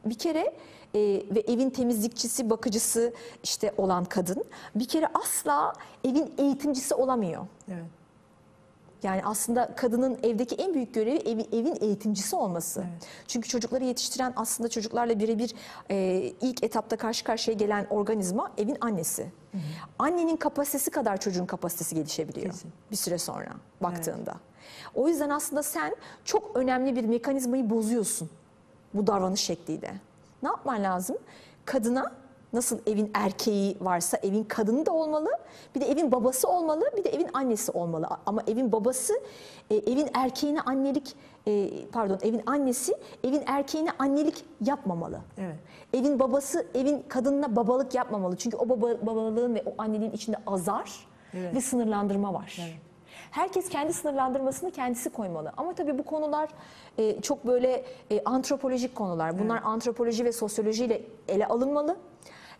[0.04, 0.54] bir kere
[0.94, 1.00] e,
[1.34, 3.12] ve evin temizlikçisi, bakıcısı
[3.42, 5.72] işte olan kadın bir kere asla
[6.04, 7.46] evin eğitimcisi olamıyor.
[7.68, 8.03] Evet.
[9.04, 12.80] Yani aslında kadının evdeki en büyük görevi evi, evin eğitimcisi olması.
[12.80, 13.08] Evet.
[13.26, 15.54] Çünkü çocukları yetiştiren aslında çocuklarla birebir
[15.90, 15.96] e,
[16.40, 19.26] ilk etapta karşı karşıya gelen organizma evin annesi.
[19.98, 22.72] Annenin kapasitesi kadar çocuğun kapasitesi gelişebiliyor Kesin.
[22.90, 24.34] bir süre sonra baktığında.
[24.94, 28.30] O yüzden aslında sen çok önemli bir mekanizmayı bozuyorsun
[28.94, 29.94] bu davranış şekliyle.
[30.42, 31.16] Ne yapman lazım?
[31.64, 32.12] Kadına
[32.54, 35.28] nasıl evin erkeği varsa evin kadını da olmalı.
[35.74, 38.08] Bir de evin babası olmalı, bir de evin annesi olmalı.
[38.26, 39.14] Ama evin babası
[39.70, 41.16] e, evin erkeğine annelik
[41.48, 45.20] e, pardon, evin annesi evin erkeğine annelik yapmamalı.
[45.38, 45.56] Evet.
[45.92, 48.36] Evin babası evin kadınına babalık yapmamalı.
[48.36, 51.54] Çünkü o baba, babalığın ve o anneliğin içinde azar Evet.
[51.54, 52.56] ve sınırlandırma var.
[52.60, 52.74] Evet.
[53.30, 55.52] Herkes kendi sınırlandırmasını kendisi koymalı.
[55.56, 56.48] Ama tabii bu konular
[56.98, 59.38] e, çok böyle e, antropolojik konular.
[59.38, 61.96] Bunlar antropoloji ve sosyolojiyle ele alınmalı.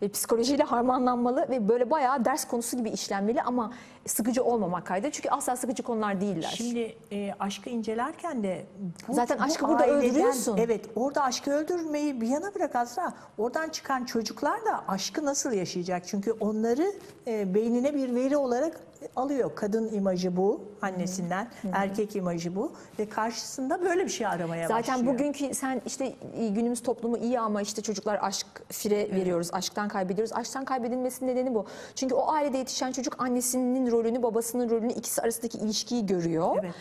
[0.01, 3.73] E, psikolojiyle harmanlanmalı ve böyle bayağı ders konusu gibi işlenmeli ama
[4.05, 5.11] sıkıcı olmamak kaydı.
[5.11, 6.53] Çünkü asla sıkıcı konular değiller.
[6.57, 8.65] Şimdi e, aşkı incelerken de
[9.07, 10.57] bu, Zaten bu aşkı burada aileden- öldürüyorsun.
[10.57, 13.13] Evet orada aşkı öldürmeyi bir yana bırak Azra.
[13.37, 16.07] Oradan çıkan çocuklar da aşkı nasıl yaşayacak?
[16.07, 16.91] Çünkü onları
[17.27, 18.79] e, beynine bir veri olarak
[19.15, 19.51] alıyor.
[19.55, 25.13] Kadın imajı bu annesinden, erkek imajı bu ve karşısında böyle bir şey aramaya Zaten başlıyor.
[25.13, 26.13] bugünkü sen işte
[26.49, 30.33] günümüz toplumu iyi ama işte çocuklar aşk fire veriyoruz, aşktan kaybediyoruz.
[30.33, 31.65] Aşktan kaybedilmesinin nedeni bu.
[31.95, 36.57] Çünkü o ailede yetişen çocuk annesinin rolünü, babasının rolünü, ikisi arasındaki ilişkiyi görüyor.
[36.59, 36.73] Evet.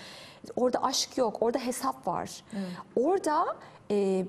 [0.56, 2.44] Orada aşk yok, orada hesap var.
[2.96, 3.44] Orada
[3.90, 4.24] e,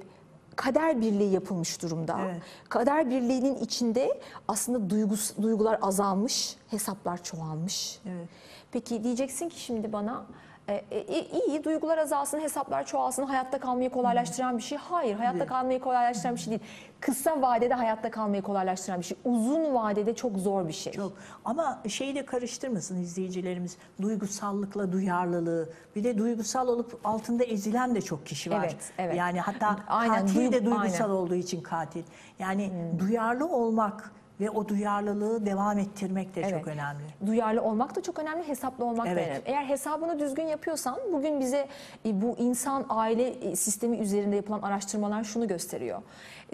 [0.56, 2.18] kader birliği yapılmış durumda.
[2.26, 2.42] Evet.
[2.70, 8.00] Kader birliğinin içinde aslında duygus, duygular azalmış, hesaplar çoğalmış.
[8.06, 8.30] Evet.
[8.72, 10.26] Peki diyeceksin ki şimdi bana
[10.68, 14.78] e, e, iyi duygular azalsın, hesaplar çoğalsın, hayatta kalmayı kolaylaştıran bir şey.
[14.78, 16.62] Hayır, hayatta kalmayı kolaylaştıran bir şey değil.
[17.00, 19.18] Kısa vadede hayatta kalmayı kolaylaştıran bir şey.
[19.26, 20.94] Uzun vadede çok zor bir şey.
[20.94, 21.14] Çok.
[21.46, 23.78] Ama şeyi de karıştırmasın izleyicilerimiz.
[24.02, 25.70] Duygusallıkla duyarlılığı.
[25.96, 28.64] Bir de duygusal olup altında ezilen de çok kişi var.
[28.64, 29.16] Evet, evet.
[29.16, 31.16] Yani hatta Aynen, katil de duygu- duygusal aynen.
[31.16, 32.04] olduğu için katil.
[32.40, 36.68] Yani duyarlı olmak ve o duyarlılığı devam ettirmek de çok Evet.
[36.68, 37.04] önemli.
[37.26, 39.18] Duyarlı olmak da çok önemli, hesaplı olmak Evet.
[39.18, 39.42] da önemli.
[39.46, 41.68] Eğer hesabını düzgün yapıyorsan, bugün bize
[42.06, 46.02] e, bu insan aile e, sistemi üzerinde yapılan araştırmalar şunu gösteriyor.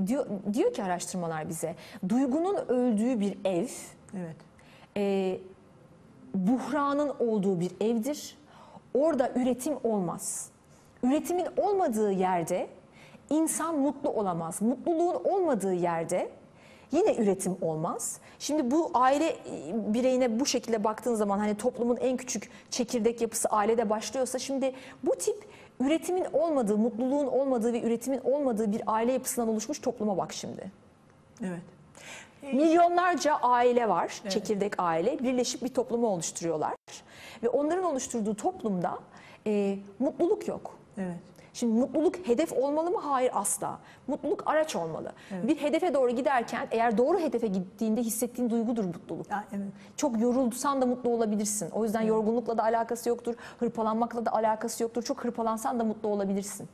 [0.07, 1.75] Diyor, diyor ki araştırmalar bize,
[2.09, 3.67] duygunun öldüğü bir ev,
[4.17, 4.35] Evet.
[4.97, 5.37] e,
[6.35, 8.37] buhranın olduğu bir evdir.
[8.93, 10.49] Orada üretim olmaz.
[11.03, 12.67] Üretimin olmadığı yerde
[13.29, 14.61] insan mutlu olamaz.
[14.61, 16.29] Mutluluğun olmadığı yerde
[16.91, 18.19] yine üretim olmaz.
[18.39, 19.35] Şimdi bu aile e,
[19.93, 24.73] bireyine bu şekilde baktığın zaman hani toplumun en küçük çekirdek yapısı ailede başlıyorsa şimdi
[25.03, 25.45] bu tip
[25.79, 30.71] üretimin olmadığı, mutluluğun olmadığı ve üretimin olmadığı bir aile yapısından oluşmuş topluma bak şimdi.
[31.43, 31.61] Evet.
[32.53, 35.19] Milyonlarca aile var, çekirdek aile.
[35.19, 36.73] Birleşip bir toplumu oluşturuyorlar.
[37.43, 38.99] Ve onların oluşturduğu toplumda
[39.47, 40.77] e, mutluluk yok.
[40.97, 41.15] Evet.
[41.53, 42.99] Şimdi mutluluk hedef olmalı mı?
[43.01, 43.79] Hayır asla.
[44.07, 45.11] Mutluluk araç olmalı.
[45.43, 49.31] Bir hedefe doğru giderken eğer doğru hedefe gittiğinde hissettiğin duygudur mutluluk.
[49.31, 49.65] Ya, evet.
[49.97, 51.69] Çok yorulsan da mutlu olabilirsin.
[51.71, 53.35] O yüzden yorgunlukla da alakası yoktur.
[53.59, 55.03] Hırpalanmakla da alakası yoktur.
[55.03, 56.69] Çok hırpalansan da mutlu olabilirsin.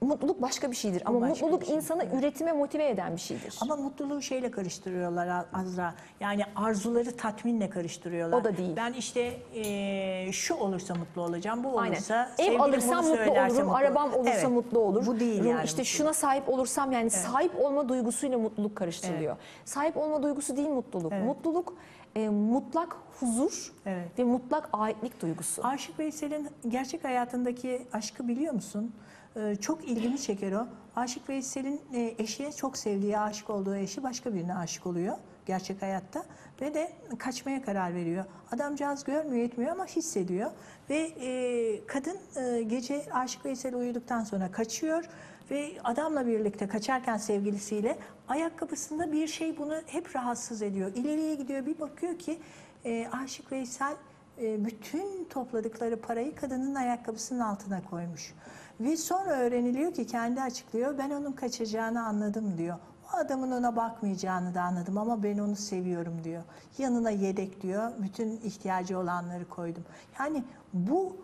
[0.00, 1.02] Mutluluk başka bir şeydir.
[1.04, 3.58] Ama başka mutluluk şey, insanı üretime motive eden bir şeydir.
[3.60, 5.94] Ama mutluluğu şeyle karıştırıyorlar Azra.
[6.20, 8.40] Yani arzuları tatminle karıştırıyorlar.
[8.40, 8.76] O da değil.
[8.76, 11.92] Ben işte eee, şu olursa mutlu olacağım, bu Aynen.
[11.94, 14.50] olursa Ev alırsam mutlu olurum, mutlu arabam olursa Evet.
[14.50, 15.06] mutlu olur.
[15.06, 15.64] Bu değil yani.
[15.64, 15.86] İşte mutluluk.
[15.86, 19.36] şuna sahip olursam yani sahip olma duygusuyla mutluluk karıştırılıyor.
[19.64, 21.12] Sahip olma duygusu değil mutluluk.
[21.12, 21.24] Evet.
[21.24, 21.74] Mutluluk
[22.16, 24.08] e, mutlak huzur Evet.
[24.18, 25.66] ve mutlak aitlik duygusu.
[25.66, 28.92] Aşık Veysel'in gerçek hayatındaki aşkı biliyor musun?
[29.36, 30.66] Ee, çok ilgimi çeker o.
[30.96, 35.16] Aşık Veysel'in e, eşi çok sevdiği, aşık olduğu eşi başka birine aşık oluyor
[35.46, 36.24] gerçek hayatta
[36.60, 38.24] ve de kaçmaya karar veriyor.
[38.52, 40.50] Adamcağız görmüyor, etmiyor ama hissediyor
[40.90, 45.04] ve e, kadın e, gece Aşık Veysel uyuduktan sonra kaçıyor
[45.50, 50.92] ve adamla birlikte kaçarken sevgilisiyle ayakkabısında bir şey bunu hep rahatsız ediyor.
[50.94, 52.38] İleriye gidiyor bir bakıyor ki
[52.84, 53.94] e, Aşık Veysel
[54.42, 58.34] e, bütün topladıkları parayı kadının ayakkabısının altına koymuş.
[58.80, 62.76] Ve sonra öğreniliyor ki kendi açıklıyor ben onun kaçacağını anladım diyor.
[63.14, 66.42] O adamın ona bakmayacağını da anladım ama ben onu seviyorum diyor.
[66.78, 67.90] Yanına yedek diyor.
[67.98, 69.84] Bütün ihtiyacı olanları koydum.
[70.18, 71.16] Yani bu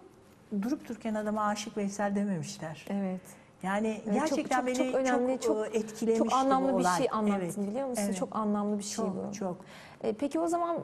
[0.63, 2.87] durup dururken adama aşık Veysel dememişler.
[2.91, 3.21] Evet.
[3.63, 7.09] Yani Evet, gerçekten çok, beni çok, önemli, çok, çok, e, etkilemişti çok anlamlı bir şey
[7.13, 8.03] anlattın Evet, biliyor musun?
[8.07, 8.17] evet.
[8.17, 9.23] Çok anlamlı bir şey bu.
[9.25, 9.57] Çok çok.
[10.01, 10.79] E, peki o zaman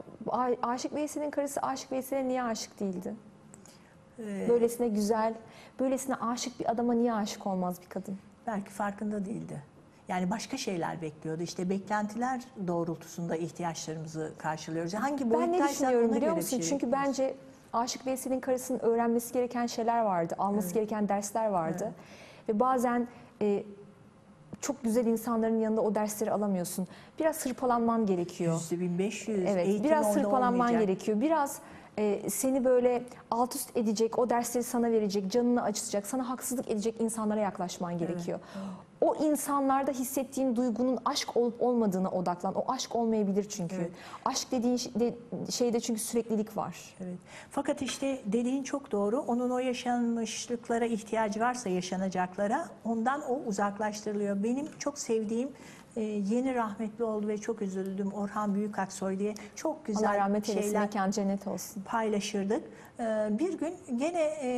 [0.61, 3.15] Aşık Veysel'in karısı Aşık Veysel'e niye aşık değildi?
[4.19, 5.33] Ee, Böylesine güzel,
[5.79, 8.17] böylesine aşık bir adama niye aşık olmaz bir kadın?
[8.47, 9.61] belki farkında değildi.
[10.07, 11.41] Yani başka şeyler bekliyordu.
[11.43, 14.93] İşte beklentiler doğrultusunda ihtiyaçlarımızı karşılıyoruz.
[14.93, 16.57] Hangi Ben ne düşünüyorum ona biliyor göre bir musun?
[16.57, 17.35] şey Çünkü bence
[17.73, 21.93] Aşık Veysel'in karısının öğrenmesi gereken şeyler vardı, alması gereken dersler vardı.
[22.49, 23.07] Ve bazen
[23.41, 23.63] e,
[24.61, 26.87] çok güzel insanların yanında o dersleri alamıyorsun.
[27.19, 28.53] Biraz hırpalanman gerekiyor.
[28.53, 30.81] Yüzde 1500 Evet, eğitim biraz orada hırpalanman olmayacak.
[30.81, 31.21] gerekiyor.
[31.21, 31.59] Biraz
[31.97, 36.95] e, seni böyle alt üst edecek, o dersleri sana verecek, canını acıtacak, sana haksızlık edecek
[37.01, 38.39] insanlara yaklaşman gerekiyor.
[39.01, 42.55] O insanlarda hissettiğin duygunun aşk olup olmadığına odaklan.
[42.55, 43.75] O aşk olmayabilir çünkü.
[43.75, 43.91] Evet.
[44.25, 45.15] Aşk dediğin şey- de-
[45.49, 46.95] şeyde çünkü süreklilik var.
[47.01, 47.17] Evet.
[47.51, 49.19] Fakat işte dediğin çok doğru.
[49.19, 54.43] Onun o yaşanmışlıklara ihtiyacı varsa yaşanacaklara ondan o uzaklaştırılıyor.
[54.43, 55.49] Benim çok sevdiğim
[55.97, 60.67] e, yeni rahmetli oldu ve çok üzüldüm Orhan Büyükaksoy diye çok güzel Allah rahmet eylesin,
[60.67, 61.83] şeyler mekan cennet olsun.
[61.85, 62.63] paylaşırdık.
[62.99, 64.51] Ee, Bir gün gene e,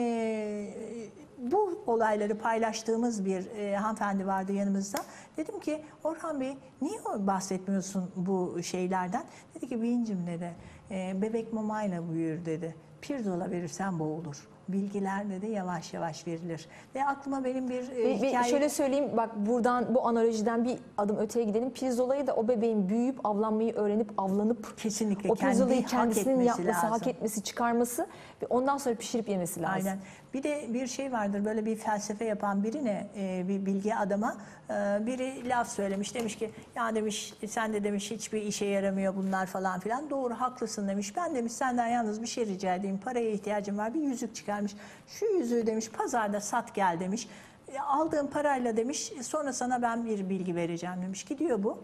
[1.37, 4.97] bu olayları paylaştığımız bir e, hanımefendi vardı yanımızda.
[5.37, 9.23] Dedim ki Orhan Bey niye bahsetmiyorsun bu şeylerden?
[9.55, 10.55] Dedi ki Bey'incim dedi
[10.91, 12.75] e, bebek mamayla büyür dedi.
[13.01, 14.47] Pirzola verirsen boğulur.
[14.73, 16.67] Bilgiler dedi yavaş yavaş verilir.
[16.95, 18.49] Ve aklıma benim bir e, hikaye...
[18.49, 21.69] şöyle söyleyeyim bak buradan bu analojiden bir adım öteye gidelim.
[21.69, 26.47] Pirzolayı da o bebeğin büyüyüp avlanmayı öğrenip avlanıp Kesinlikle o pirzolayı kendi hak kendisinin etmesi
[26.47, 27.09] yapması, hak lazım.
[27.09, 28.07] etmesi, çıkarması
[28.41, 29.87] ve ondan sonra pişirip yemesi lazım.
[29.87, 29.99] Aynen.
[30.33, 34.37] Bir de bir şey vardır böyle bir felsefe yapan birine, e, bir bilgi adama
[34.69, 34.73] e,
[35.05, 36.15] biri laf söylemiş.
[36.15, 40.09] Demiş ki ya demiş sen de demiş hiçbir işe yaramıyor bunlar falan filan.
[40.09, 41.15] Doğru haklısın demiş.
[41.15, 42.97] Ben demiş senden yalnız bir şey rica edeyim.
[42.97, 43.93] Paraya ihtiyacım var.
[43.93, 44.71] Bir yüzük çıkarmış.
[45.07, 47.27] Şu yüzüğü demiş pazarda sat gel demiş.
[47.73, 51.23] E, Aldığım parayla demiş sonra sana ben bir bilgi vereceğim demiş.
[51.23, 51.83] Gidiyor bu.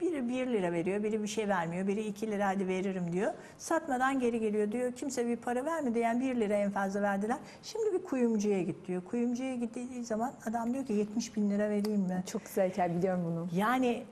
[0.00, 3.32] Biri 1 lira veriyor, biri bir şey vermiyor, biri 2 lira hadi veririm diyor.
[3.58, 4.92] Satmadan geri geliyor diyor.
[4.92, 7.36] Kimse bir para vermedi yani 1 lira en fazla verdiler.
[7.62, 9.02] Şimdi bir kuyumcuya git diyor.
[9.04, 12.24] Kuyumcuya gittiği zaman adam diyor ki 70 bin lira vereyim mi?
[12.26, 13.48] Çok güzel hikaye biliyorum bunu.
[13.60, 14.02] Yani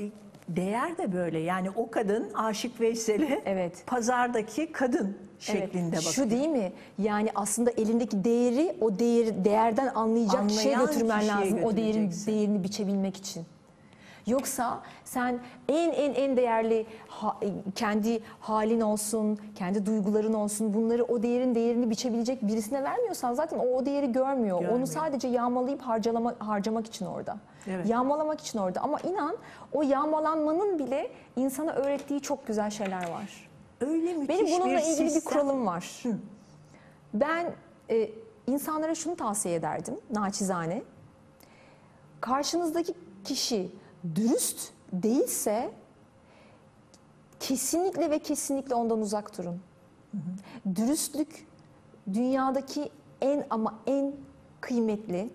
[0.00, 0.04] e,
[0.48, 1.38] değer de böyle.
[1.38, 3.82] Yani o kadın Aşık Veysel'i Evet.
[3.86, 6.12] pazardaki kadın şeklinde Evet, bakıyor.
[6.12, 6.72] Şu değil mi?
[6.98, 11.64] Yani aslında elindeki değeri o değer değerden anlayacak kişiye Anlayan götürmen kişiye lazım.
[11.64, 13.44] O değerin değerini biçebilmek için.
[14.26, 17.36] Yoksa sen en en en değerli ha-
[17.74, 23.62] kendi halin olsun, kendi duyguların olsun bunları o değerin değerini biçebilecek birisine vermiyorsan zaten o
[23.62, 24.58] o değeri görmüyor.
[24.60, 24.78] Görmüyor.
[24.78, 27.36] Onu sadece yağmalayıp harcalama, harcamak için orada.
[27.66, 27.88] Evet.
[27.88, 28.80] Yağmalamak için orada.
[28.80, 29.36] Ama inan
[29.72, 33.48] o yağmalanmanın bile insana öğrettiği çok güzel şeyler var.
[33.80, 35.32] Öyle müthiş Benim bununla bir ilgili bir sistem.
[35.32, 36.02] kuralım var.
[37.14, 37.52] Ben
[37.90, 38.10] e,
[38.46, 40.82] insanlara şunu tavsiye ederdim naçizane.
[42.20, 43.70] Karşınızdaki kişi
[44.14, 45.70] dürüst değilse
[47.40, 49.60] kesinlikle ve kesinlikle ondan uzak durun.
[50.74, 51.46] Dürüstlük
[52.12, 54.14] dünyadaki en ama en
[54.60, 55.30] kıymetli,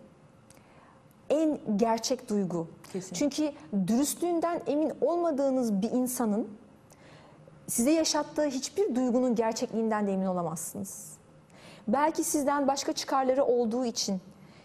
[1.29, 2.67] en gerçek duygu.
[2.93, 3.15] Kesin.
[3.15, 3.51] Çünkü
[3.87, 6.47] dürüstlüğünden emin olmadığınız bir insanın
[7.67, 11.17] size yaşattığı hiçbir duygunun gerçekliğinden de emin olamazsınız.
[11.87, 14.21] Belki sizden başka çıkarları olduğu için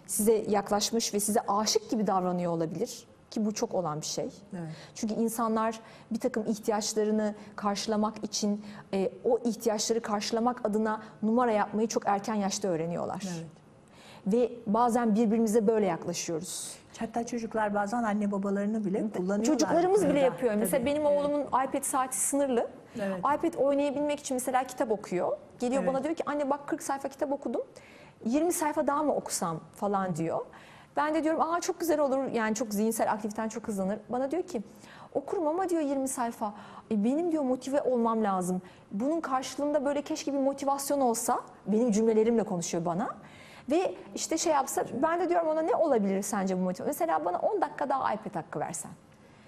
[0.07, 4.25] size yaklaşmış ve size aşık gibi davranıyor olabilir ki bu çok olan bir şey.
[4.53, 4.73] Evet.
[4.95, 8.65] Çünkü insanlar bir takım ihtiyaçlarını karşılamak için
[8.95, 13.23] e, o ihtiyaçları karşılamak adına numara yapmayı çok erken yaşta öğreniyorlar.
[13.37, 13.47] Evet.
[14.27, 16.77] Ve bazen birbirimize böyle yaklaşıyoruz.
[16.99, 19.45] Hatta çocuklar bazen anne babalarını bile kullanıyorlar.
[19.45, 20.55] Çocuklarımız bile yapıyor.
[20.55, 20.91] Mesela Tabii.
[20.91, 22.71] benim oğlumun iPad saati sınırlı.
[23.01, 23.19] Evet.
[23.19, 25.37] iPad oynayabilmek için mesela kitap okuyor.
[25.59, 25.95] Geliyor Evet.
[25.95, 27.63] bana diyor ki anne bak 40 sayfa kitap okudum.
[28.25, 30.41] 20 sayfa daha mı okusam falan diyor.
[30.97, 33.99] Ben de diyorum aa çok güzel olur yani çok zihinsel aktiviten çok hızlanır.
[34.09, 34.63] Bana diyor ki
[35.15, 36.55] okurum ama diyor 20 sayfa.
[36.91, 38.63] E, benim diyor motive olmam lazım.
[38.91, 43.09] Bunun karşılığında böyle keşke bir motivasyon olsa benim cümlelerimle konuşuyor bana.
[43.71, 46.87] Ve işte şey yapsa ben de diyorum ona ne olabilir sence bu motivasyon?
[46.89, 48.91] Mesela bana 10 dakika daha iPad hakkı versen.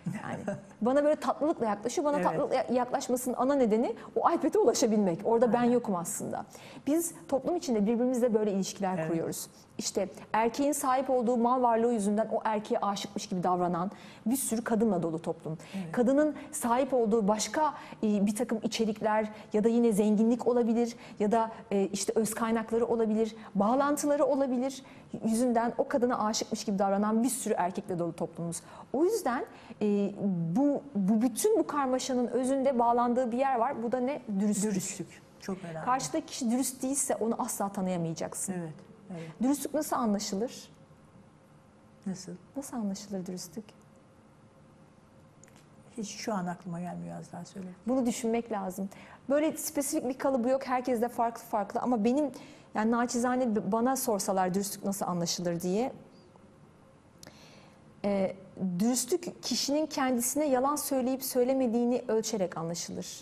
[0.06, 0.42] Yani
[0.80, 2.04] bana böyle tatlılıkla yaklaşıyor.
[2.04, 2.26] Bana Evet.
[2.26, 5.20] tatlılıkla yaklaşmasının ana nedeni o iPad'e ulaşabilmek.
[5.24, 6.44] Orada ben yokum aslında.
[6.86, 9.08] Biz toplum içinde birbirimizle böyle ilişkiler Evet.
[9.08, 9.46] kuruyoruz.
[9.78, 13.90] İşte erkeğin sahip olduğu mal varlığı yüzünden o erkeğe aşıkmış gibi davranan
[14.26, 15.58] bir sürü kadınla dolu toplum.
[15.92, 21.50] Kadının sahip olduğu başka e, bir takım içerikler ya da yine zenginlik olabilir ya da
[21.70, 24.82] e, işte öz kaynakları olabilir, bağlantıları olabilir.
[25.24, 28.62] Yüzünden o kadına aşıkmış gibi davranan bir sürü erkekle dolu toplumumuz.
[28.92, 29.44] O yüzden
[29.82, 30.12] e,
[30.56, 33.82] bu, bu bütün bu karmaşanın özünde bağlandığı bir yer var.
[33.82, 34.20] Bu da ne?
[34.40, 34.72] Dürüstlük.
[34.72, 35.22] Dürüstlük.
[35.40, 35.84] Çok önemli.
[35.84, 38.52] Karşıdaki kişi dürüst değilse onu asla tanıyamayacaksın.
[38.52, 38.93] Evet.
[39.10, 39.30] Evet.
[39.42, 40.68] Dürüstlük nasıl anlaşılır?
[42.06, 42.32] Nasıl?
[42.56, 43.64] Nasıl anlaşılır dürüstlük?
[45.96, 47.66] Hiç şu an aklıma gelmiyor az daha söyle.
[47.86, 48.88] Bunu düşünmek lazım.
[49.28, 50.66] Böyle spesifik bir kalıbı yok.
[50.66, 52.30] Herkes de farklı farklı ama benim
[52.74, 55.92] yani naçizane bana sorsalar dürüstlük nasıl anlaşılır diye
[58.04, 58.36] e,
[58.78, 63.20] dürüstlük kişinin kendisine yalan söyleyip söylemediğini ölçerek anlaşılır.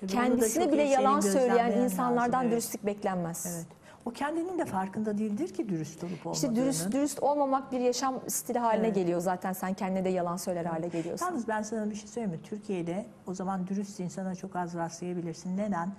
[0.00, 2.52] Tabii Kendisine bile yalan söyleyen insanlardan lazım, evet.
[2.52, 3.46] dürüstlük beklenmez.
[3.56, 3.81] Evet.
[4.04, 6.34] O kendinin de farkında değildir ki dürüst olup olmadığını.
[6.34, 8.96] İşte dürüst dürüst olmamak bir yaşam stili haline Evet.
[8.96, 11.26] geliyor zaten sen kendine de yalan söyler hale geliyorsun.
[11.26, 12.42] Yalnız ben sana bir şey söyleyeyim mi?
[12.42, 15.56] Türkiye'de o zaman dürüst insana çok az rastlayabilirsin.
[15.56, 15.92] Neden?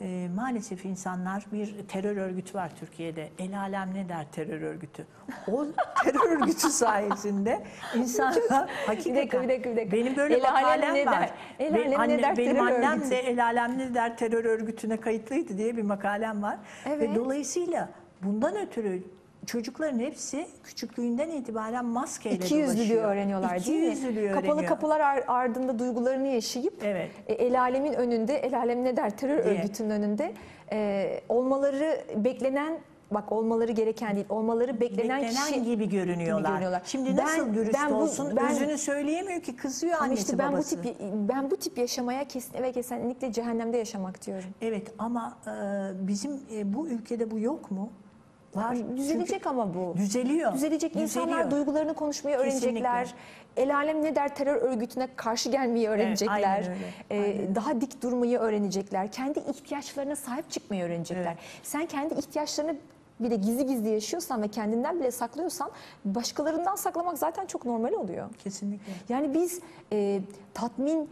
[0.00, 3.28] Ee, maalesef insanlar bir terör örgütü var Türkiye'de.
[3.38, 5.06] El alem ne der terör örgütü?
[5.52, 5.66] O
[6.04, 7.62] terör örgütü sayesinde
[7.96, 9.14] insanlar hakikaten...
[9.14, 9.96] Bir dakika, bir dakika, bir dakika.
[9.96, 11.20] Benim böyle El alem makalem ne var.
[11.20, 11.30] der?
[11.58, 13.10] El alem ne anne- der benim annem örgütü?
[13.10, 16.58] de el alem ne der terör örgütüne kayıtlıydı diye bir makalem var.
[16.86, 17.10] Evet.
[17.10, 17.88] Ve dolayısıyla
[18.22, 19.02] bundan ötürü
[19.46, 23.88] çocukların hepsi küçüklüğünden itibaren maskeyle İki yüzlülüğü öğreniyorlar İki değil mi?
[23.88, 24.68] yüzlülüğü Kapalı öğreniyor.
[24.68, 27.10] kapılar ar- ardında duygularını yaşayıp Evet.
[27.26, 29.54] e, el alemin önünde, el alem ne der terör Diye.
[29.58, 30.32] örgütünün önünde
[30.72, 32.78] e, olmaları beklenen
[33.10, 36.50] bak olmaları gereken değil, olmaları beklenen, beklenen kişi gibi görünüyorlar.
[36.50, 36.82] görünüyorlar.
[36.84, 38.32] Şimdi Ben- nasıl dürüst ben bu- olsun?
[38.36, 40.78] ben- Özünü söyleyemiyor ki kızıyor annesi işte ben babası.
[40.78, 40.96] bu tip
[41.28, 44.48] ben bu tip yaşamaya kesin ve kesinlikle cehennemde yaşamak diyorum.
[44.62, 45.50] Evet ama e,
[46.08, 47.90] bizim e, bu ülkede bu yok mu?
[48.54, 48.76] Var.
[48.96, 49.94] Düzelecek Çünkü ama bu.
[49.96, 50.52] düzeliyor.
[50.52, 51.50] Düzelecek insanlar Düzeliyor.
[51.50, 52.68] duygularını konuşmayı Kesinlikle.
[52.88, 53.14] öğrenecekler.
[53.56, 56.34] El alem ne der terör örgütüne karşı gelmeyi öğrenecekler.
[56.42, 59.12] aynen öyle, Ee, aynen daha dik durmayı öğrenecekler.
[59.12, 61.24] Kendi ihtiyaçlarına sahip çıkmayı öğrenecekler.
[61.26, 61.38] Evet.
[61.62, 62.76] Sen kendi ihtiyaçlarını
[63.20, 65.70] bile gizli gizli yaşıyorsan ve kendinden bile saklıyorsan
[66.04, 68.28] başkalarından saklamak zaten çok normal oluyor.
[68.44, 68.92] Kesinlikle.
[69.08, 69.60] Yani biz
[69.92, 70.20] e,
[70.54, 71.08] tatmin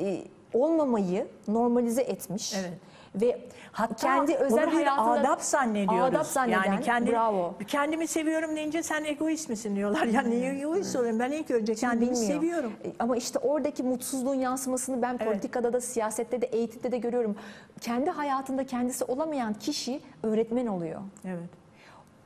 [0.00, 0.22] e,
[0.54, 2.72] olmamayı normalize etmiş Evet.
[3.20, 3.40] Ve
[3.72, 6.14] Hatta kendi özel hayatında adap zannediyoruz.
[6.14, 7.54] Adap zanneden, yani kendi, bravo.
[7.66, 10.06] kendimi seviyorum deyince sen egoist misin diyorlar.
[10.06, 11.18] Ya niye egoist olayım?
[11.18, 12.32] Ben ilk önce kendimi bilmiyor.
[12.34, 12.72] seviyorum.
[12.84, 17.36] E, Ama işte oradaki mutsuzluğun yansımasını ben politikada da, siyasette de, eğitimde de görüyorum.
[17.80, 21.00] Kendi hayatında kendisi olamayan kişi öğretmen oluyor.
[21.24, 21.50] Evet.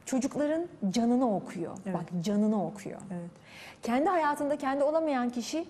[0.06, 1.72] Çocukların canını okuyor.
[1.86, 1.94] Evet.
[1.94, 3.00] Bak canını okuyor.
[3.10, 3.30] Evet.
[3.82, 5.66] Kendi hayatında kendi olamayan kişi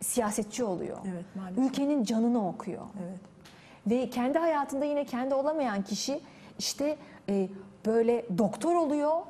[0.00, 0.98] siyasetçi oluyor.
[1.12, 1.64] Evet, maalesef.
[1.64, 2.82] Ülkenin canını okuyor.
[3.04, 3.29] Evet.
[3.86, 6.20] Ve kendi hayatında yine kendi olamayan kişi
[6.58, 6.96] işte
[7.28, 7.48] e,
[7.86, 9.20] böyle doktor oluyor,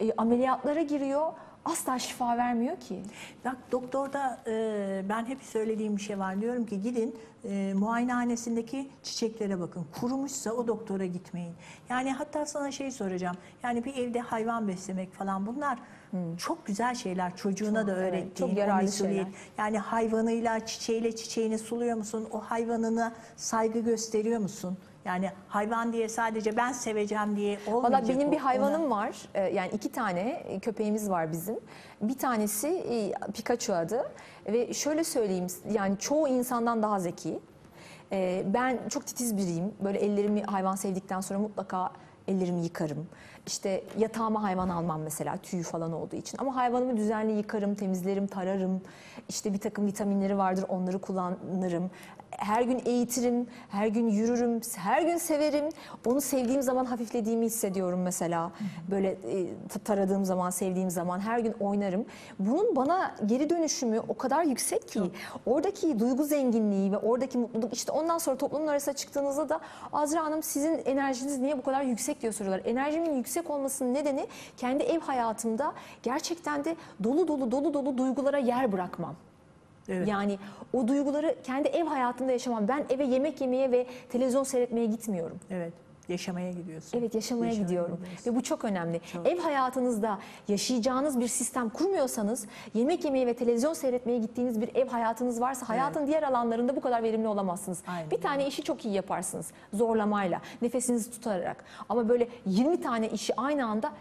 [0.00, 1.32] e, ameliyatlara giriyor,
[1.64, 3.02] asla şifa vermiyor ki.
[3.44, 6.40] Bak doktorda e, ben hep söylediğim bir şey var.
[6.40, 9.86] Diyorum ki gidin e, muayenehanesindeki çiçeklere bakın.
[10.00, 11.54] Kurumuşsa o doktora gitmeyin.
[11.88, 13.36] Yani hatta sana şey soracağım.
[13.62, 15.78] Yani bir evde hayvan beslemek falan bunlar
[16.38, 17.36] çok güzel şeyler.
[17.36, 19.26] Çocuğuna Çok, da evet, öğrettiğin çok o yararlı şeyler.
[19.58, 22.28] Yani hayvanıyla, çiçeğiyle çiçeğini suluyor musun?
[22.32, 24.78] O hayvanına saygı gösteriyor musun?
[25.04, 28.02] Yani hayvan diye sadece ben seveceğim diye olmayacak.
[28.02, 29.28] Valla benim bir hayvanım Ona- var.
[29.34, 31.56] Ee, Yani iki tane e, köpeğimiz var bizim.
[32.02, 34.12] Bir tanesi e, Pikachu adı.
[34.46, 37.38] Ve şöyle söyleyeyim yani çoğu insandan daha zeki.
[38.12, 39.74] Ee, Ben çok titiz biriyim.
[39.84, 41.90] Böyle ellerimi hayvan sevdikten sonra mutlaka
[42.28, 43.06] ellerimi yıkarım.
[43.46, 46.38] İşte yatağıma hayvan almam mesela tüy falan olduğu için.
[46.38, 48.80] Ama hayvanımı düzenli yıkarım, temizlerim, tararım.
[49.28, 51.90] İşte bir takım vitaminleri vardır onları kullanırım.
[52.38, 55.64] Her gün eğitirim, her gün yürürüm, her gün severim.
[56.06, 58.52] Onu sevdiğim zaman hafiflediğimi hissediyorum mesela.
[58.90, 62.04] Böyle e, ta- taradığım zaman, sevdiğim zaman her gün oynarım.
[62.38, 65.00] Bunun bana geri dönüşümü o kadar yüksek ki
[65.46, 69.60] oradaki duygu zenginliği ve oradaki mutluluk işte ondan sonra toplumun arasına çıktığınızda da
[69.92, 72.62] Azra Hanım sizin enerjiniz niye bu kadar yüksek diye soruyorlar.
[72.64, 74.26] Enerjimin yüksek olmasının nedeni
[74.56, 75.72] kendi ev hayatımda
[76.02, 79.14] gerçekten de dolu dolu dolu dolu duygulara yer bırakmam.
[79.88, 80.08] Evet.
[80.08, 80.38] Yani
[80.72, 82.68] o duyguları kendi ev hayatımda yaşamam.
[82.68, 85.38] Ben eve yemek yemeye ve televizyon seyretmeye gitmiyorum.
[85.50, 85.72] Evet.
[86.08, 86.98] Yaşamaya gidiyorsun.
[86.98, 88.32] Evet yaşamaya Yaşamaya gidiyorum gidiyorsun.
[88.32, 89.00] ve bu çok önemli.
[89.24, 90.18] Ev hayatınızda
[90.48, 96.06] yaşayacağınız bir sistem kurmuyorsanız yemek yemeye ve televizyon seyretmeye gittiğiniz bir ev hayatınız varsa hayatın
[96.06, 97.82] diğer alanlarında bu kadar verimli olamazsınız.
[97.86, 103.40] Aynen bir tane işi çok iyi yaparsınız zorlamayla, nefesinizi tutarak ama böyle 20 tane işi
[103.40, 103.92] aynı anda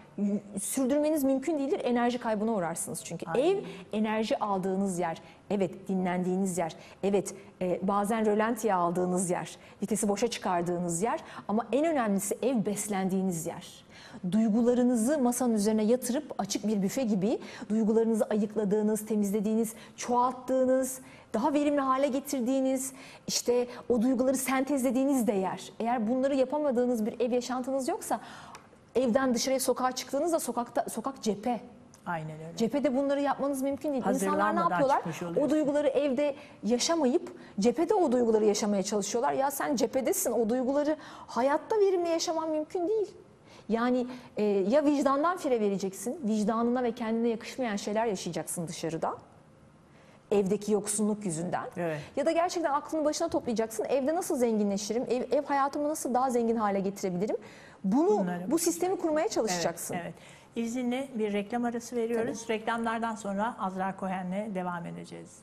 [0.61, 1.81] sürdürmeniz mümkün değildir.
[1.83, 3.25] Enerji kaybına uğrarsınız çünkü.
[3.35, 3.57] Ev
[3.93, 5.21] enerji aldığınız yer.
[5.49, 6.75] Evet dinlendiğiniz yer.
[7.03, 9.57] Evet e, bazen rölantiye aldığınız yer.
[9.81, 11.19] Vitesi boşa çıkardığınız yer.
[11.47, 13.83] Ama en önemlisi ev beslendiğiniz yer.
[14.31, 17.39] Duygularınızı masanın üzerine yatırıp açık bir büfe gibi
[17.69, 20.99] duygularınızı ayıkladığınız, temizlediğiniz, çoğalttığınız,
[21.33, 22.93] daha verimli hale getirdiğiniz,
[23.27, 25.71] işte o duyguları sentezlediğiniz de yer.
[25.79, 28.19] Eğer bunları yapamadığınız bir ev yaşantınız yoksa
[28.95, 31.59] evden dışarıya sokağa çıktığınızda sokakta sokak cephe.
[32.05, 32.57] Aynen öyle.
[32.57, 34.03] Cephede bunları yapmanız mümkün değil.
[34.09, 35.01] İnsanlar ne yapıyorlar?
[35.41, 39.33] O duyguları evde yaşamayıp cephede o duyguları yaşamaya çalışıyorlar.
[39.33, 40.31] Ya sen cephedesin.
[40.31, 40.97] O duyguları
[41.27, 43.11] hayatta verimli yaşaman mümkün değil.
[43.69, 49.17] Yani e, ya vicdandan fire vereceksin, vicdanına ve kendine yakışmayan şeyler yaşayacaksın dışarıda.
[50.31, 51.65] Evdeki yoksunluk yüzünden.
[51.77, 51.99] Evet.
[52.15, 53.85] Ya da gerçekten aklını başına toplayacaksın.
[53.89, 55.03] Evde nasıl zenginleşirim?
[55.09, 57.37] Ev, ev hayatımı nasıl daha zengin hale getirebilirim?
[57.83, 59.95] Bunu Bunları- bu sistemi kurmaya Evet, çalışacaksın.
[60.03, 60.13] evet.
[60.55, 62.49] İzinle bir reklam arası veriyoruz.
[62.49, 65.41] Reklamlardan sonra Azra Cohen'le devam edeceğiz.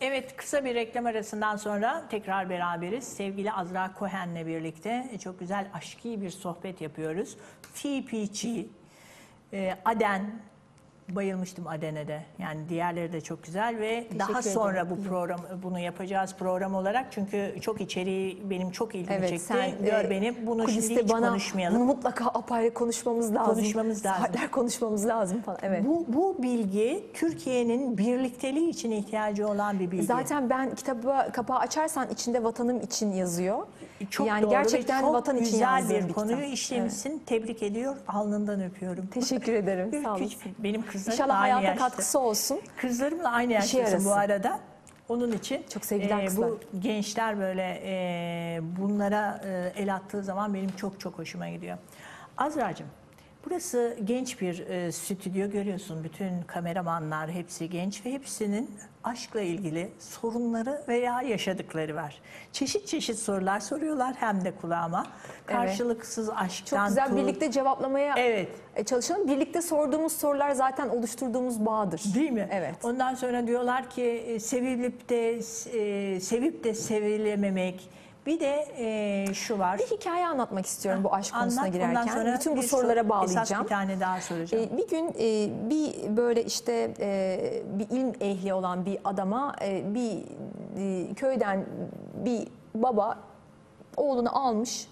[0.00, 3.04] Evet kısa bir reklam arasından sonra tekrar beraberiz.
[3.04, 7.36] Sevgili Azra Cohen'le birlikte çok güzel aşkı bir sohbet yapıyoruz.
[7.74, 8.66] TPG,
[9.52, 10.40] e, Aden,
[11.08, 12.22] bayılmıştım Aden'e de.
[12.38, 14.54] Yani diğerleri de çok güzel ve daha ederim.
[14.54, 17.06] sonra bu program bunu yapacağız program olarak.
[17.10, 19.44] Çünkü çok içeriği benim çok ilgimi Evet, çekti.
[19.46, 21.78] sen Gör e, beni bunu şimdi hiç bana konuşmayalım.
[21.78, 23.54] Bunu mutlaka apayrı konuşmamız lazım.
[23.54, 24.24] Konuşmamız lazım.
[24.24, 25.58] Saatler konuşmamız lazım falan.
[25.62, 25.84] Evet.
[25.86, 30.04] Bu, bu bilgi Türkiye'nin birlikteliği için ihtiyacı olan bir bilgi.
[30.04, 33.66] Zaten ben kitabı kapağı açarsan içinde vatanım için yazıyor.
[34.10, 37.22] Çok yani doğru gerçekten çok vatan için güzel bir bir konuyu işlemişsin.
[37.26, 37.96] Tebrik ediyor.
[38.08, 39.06] Alnından öpüyorum.
[39.06, 39.90] Teşekkür ederim.
[40.04, 40.52] Sağ olasın.
[40.58, 41.84] Benim kızlarım İnşallah hayata yaşta.
[41.88, 42.60] katkısı olsun.
[42.76, 44.60] Kızlarımla aynı yaştasın bu arada.
[45.08, 46.48] Onun için Çok sevgiler e, kızlar.
[46.50, 51.78] bu gençler böyle e, bunlara e, el attığı zaman benim çok çok hoşuma gidiyor.
[52.38, 52.86] Azra'cığım
[53.46, 56.04] burası genç bir e, stüdyo görüyorsun.
[56.04, 58.70] Bütün kameramanlar hepsi genç ve hepsinin
[59.06, 62.20] aşkla ilgili sorunları veya yaşadıkları var.
[62.52, 65.06] Çeşit çeşit sorular soruyorlar hem de kulağıma.
[65.46, 68.48] Karşılıksız aşktan Çok güzel tut- birlikte cevaplamaya Evet.
[68.76, 69.28] e, çalışalım.
[69.28, 72.02] Birlikte sorduğumuz sorular zaten oluşturduğumuz bağdır.
[72.14, 72.48] Değil mi?
[72.52, 72.74] Evet.
[72.84, 77.90] Ondan sonra diyorlar ki e, sevilip de e, sevip de sevilememek.
[78.26, 79.78] Bir de e, şu var.
[79.78, 82.00] Bir hikaye anlatmak istiyorum bu aşk konusuna Anlat, girerken.
[82.02, 83.64] ondan sonra Bütün bu sorulara sor- bağlayacağım.
[83.64, 84.68] Bir tane daha soracağım.
[84.72, 89.94] Ee, bir gün e, bir böyle işte e, bir ilim ehli olan bir adama e,
[89.94, 90.24] bir
[90.78, 91.66] e, köyden
[92.24, 93.18] bir baba
[93.96, 94.88] oğlunu almış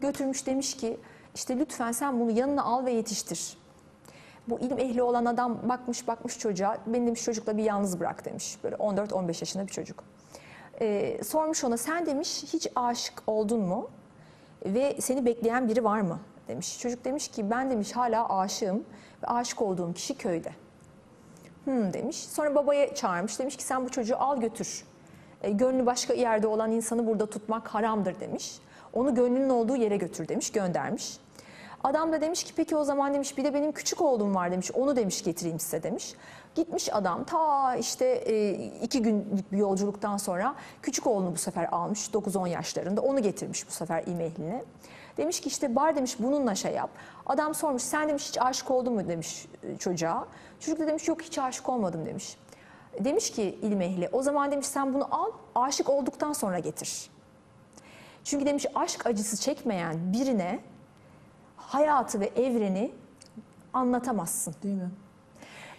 [0.00, 0.96] götürmüş demiş ki
[1.34, 3.56] işte lütfen sen bunu yanına al ve yetiştir.
[4.48, 8.56] Bu ilim ehli olan adam bakmış bakmış çocuğa beni demiş çocukla bir yalnız bırak demiş.
[8.64, 10.04] Böyle 14-15 yaşında bir çocuk.
[10.82, 13.90] Ee, sormuş ona sen demiş hiç aşık oldun mu?
[14.66, 16.18] Ve seni bekleyen biri var mı?
[16.48, 16.78] demiş.
[16.78, 18.84] Çocuk demiş ki ben demiş hala aşığım
[19.22, 20.50] ve aşık olduğum kişi köyde.
[21.64, 22.16] Hmm demiş.
[22.16, 23.38] Sonra babaya çağırmış.
[23.38, 24.84] Demiş ki sen bu çocuğu al götür.
[25.42, 28.58] E, gönlü başka yerde olan insanı burada tutmak haramdır demiş.
[28.92, 31.18] Onu gönlünün olduğu yere götür demiş, göndermiş.
[31.84, 34.70] Adam da demiş ki peki o zaman demiş bir de benim küçük oğlum var demiş.
[34.72, 36.14] Onu demiş getireyim size demiş.
[36.54, 38.50] Gitmiş adam ta işte e,
[38.82, 43.00] iki günlük bir yolculuktan sonra küçük oğlunu bu sefer almış 9-10 yaşlarında.
[43.00, 44.64] Onu getirmiş bu sefer imehline.
[45.16, 46.90] Demiş ki işte bar demiş bununla şey yap.
[47.26, 50.28] Adam sormuş sen demiş hiç aşık oldun mu demiş e, çocuğa.
[50.60, 52.36] Çocuk da demiş yok hiç aşık olmadım demiş.
[53.00, 57.10] Demiş ki ilim ehli o zaman demiş sen bunu al aşık olduktan sonra getir.
[58.24, 60.60] Çünkü demiş aşk acısı çekmeyen birine
[61.56, 62.92] hayatı ve evreni
[63.72, 64.54] anlatamazsın.
[64.62, 64.90] Değil mi?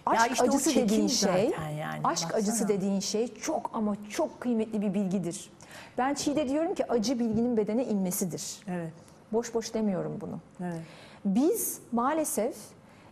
[0.05, 2.33] Aşk işte acısı dediğin şey, yani, aşk baksana.
[2.41, 5.49] acısı dediğin şey çok ama çok kıymetli bir bilgidir.
[5.97, 8.59] Ben Çiğde diyorum ki acı bilginin bedene inmesidir.
[8.67, 8.93] Evet.
[9.33, 10.39] Boş boş demiyorum bunu.
[10.61, 10.81] Evet.
[11.25, 12.55] Biz maalesef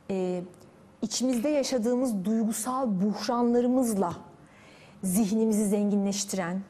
[0.10, 0.42] e,
[1.02, 4.14] içimizde yaşadığımız duygusal buhranlarımızla
[5.04, 6.62] zihnimizi zenginleştiren,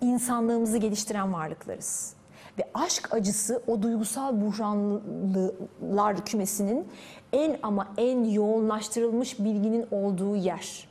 [0.00, 2.12] insanlığımızı geliştiren varlıklarız.
[2.58, 6.88] Ve aşk acısı o duygusal buhranlılar kümesinin
[7.32, 10.88] en ama en yoğunlaştırılmış bilginin olduğu yer.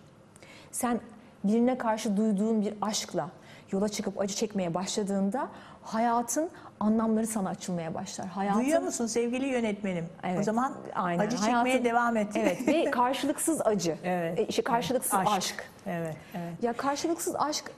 [0.72, 1.00] Sen
[1.44, 3.30] birine karşı duyduğun bir aşkla
[3.72, 5.48] yola çıkıp acı çekmeye başladığında
[5.84, 6.50] hayatın
[6.80, 8.28] anlamları sana açılmaya başlar.
[8.28, 10.06] Hayatın Duyuyor musun sevgili yönetmenim?
[10.06, 11.26] O Evet, zaman aynen.
[11.26, 12.28] acı çekmeye Hayatın- devam et.
[12.36, 13.98] Evet ve karşılıksız acı.
[14.04, 14.40] Evet.
[14.40, 15.30] E, işte karşılıksız aşk.
[15.38, 15.70] Aşk.
[15.86, 16.64] Evet, evet.
[16.64, 17.72] Ya karşılıksız aşk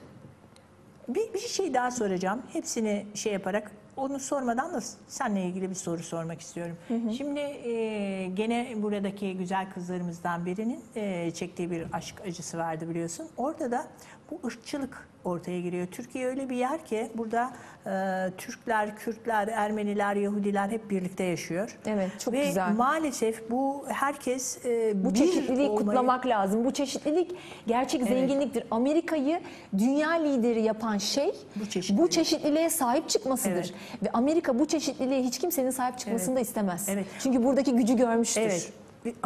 [1.08, 2.42] Bir, bir şey daha soracağım.
[2.52, 6.76] Hepsini şey yaparak onu sormadan da seninle ilgili bir soru sormak istiyorum.
[7.16, 13.26] Şimdi e, gene buradaki güzel kızlarımızdan birinin e, çektiği bir aşk acısı vardı biliyorsun.
[13.36, 13.86] Orada da
[14.30, 15.86] bu ırkçılık ortaya giriyor.
[15.86, 17.50] Türkiye öyle bir yer ki burada
[17.86, 17.90] e,
[18.38, 21.78] Türkler, Kürtler, Ermeniler, Yahudiler hep birlikte yaşıyor.
[21.86, 22.72] Evet, çok Ve güzel.
[22.72, 26.64] maalesef bu herkes e, bu bir çeşitliliği olmayı- kutlamak lazım.
[26.64, 27.30] Bu çeşitlilik
[27.66, 28.64] gerçek zenginliktir.
[28.70, 29.40] Amerika'yı
[29.78, 32.02] dünya lideri yapan şey Bu çeşitlilik.
[32.02, 33.52] bu çeşitliliğe sahip çıkmasıdır.
[33.54, 33.74] Evet.
[34.02, 36.88] Ve Amerika bu çeşitliliğe hiç kimsenin sahip çıkmasını da istemez.
[36.88, 37.06] Evet.
[37.18, 38.40] Çünkü buradaki gücü görmüştür.
[38.40, 38.72] Evet.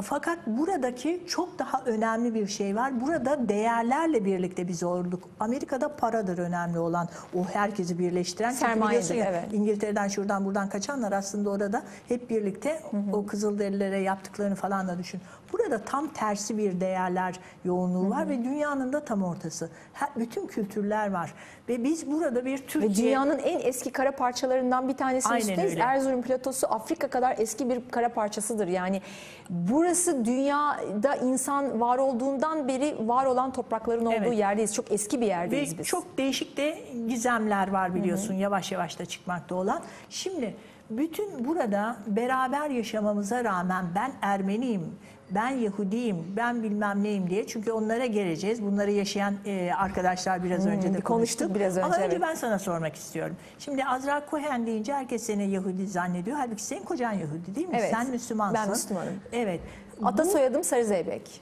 [0.03, 3.01] Fakat buradaki çok daha önemli bir şey var.
[3.01, 5.29] Burada değerlerle birlikte bir zorluk.
[5.41, 7.09] Amerika'da paradır önemli olan.
[7.35, 8.51] O herkesi birleştiren.
[8.51, 9.53] Sermayedir, ya, evet.
[9.53, 12.81] İngiltere'den şuradan buradan kaçanlar aslında orada hep birlikte
[13.13, 15.21] o Kızılderililere yaptıklarını falan da düşün.
[15.53, 17.35] Burada tam tersi bir değerler
[17.65, 19.71] yoğunluğu var ve dünyanın da tam ortası.
[19.93, 21.35] Her, bütün kültürler var.
[21.69, 22.91] Ve biz burada bir Türkiye...
[22.91, 25.73] Ve dünyanın en eski kara parçalarından bir tanesinin Aynen üstündeyiz.
[25.73, 25.83] öyle.
[25.83, 28.69] Erzurum platosu Afrika kadar eski bir kara parçasıdır.
[28.69, 29.03] Yani
[29.51, 34.39] burası dünyada insan var olduğundan beri var olan toprakların olduğu Evet.
[34.39, 34.75] yerdeyiz.
[34.75, 35.87] Çok eski bir yerdeyiz Ve biz.
[35.87, 36.79] çok değişik de
[37.09, 39.83] gizemler var biliyorsun yavaş yavaş da çıkmakta olan.
[40.11, 40.57] Şimdi
[40.91, 44.97] bütün burada beraber yaşamamıza rağmen ben Ermeniyim,
[45.35, 47.47] ben Yahudiyim, ben bilmem neyim diye.
[47.47, 48.63] Çünkü onlara geleceğiz.
[48.63, 51.55] Bunları yaşayan e, arkadaşlar biraz önce de konuştuk konuştuk.
[51.55, 52.21] biraz önce, Ama önce evet.
[52.21, 53.37] ben sana sormak istiyorum.
[53.59, 56.37] Şimdi Azra Cohen deyince herkes seni Yahudi zannediyor.
[56.37, 57.77] Halbuki senin kocan Yahudi değil mi?
[57.79, 58.59] Evet, Sen Müslümansın.
[58.63, 59.15] ben Müslümanım.
[59.33, 59.61] Evet.
[60.05, 61.41] Ata soyadım Sarı Zeybek.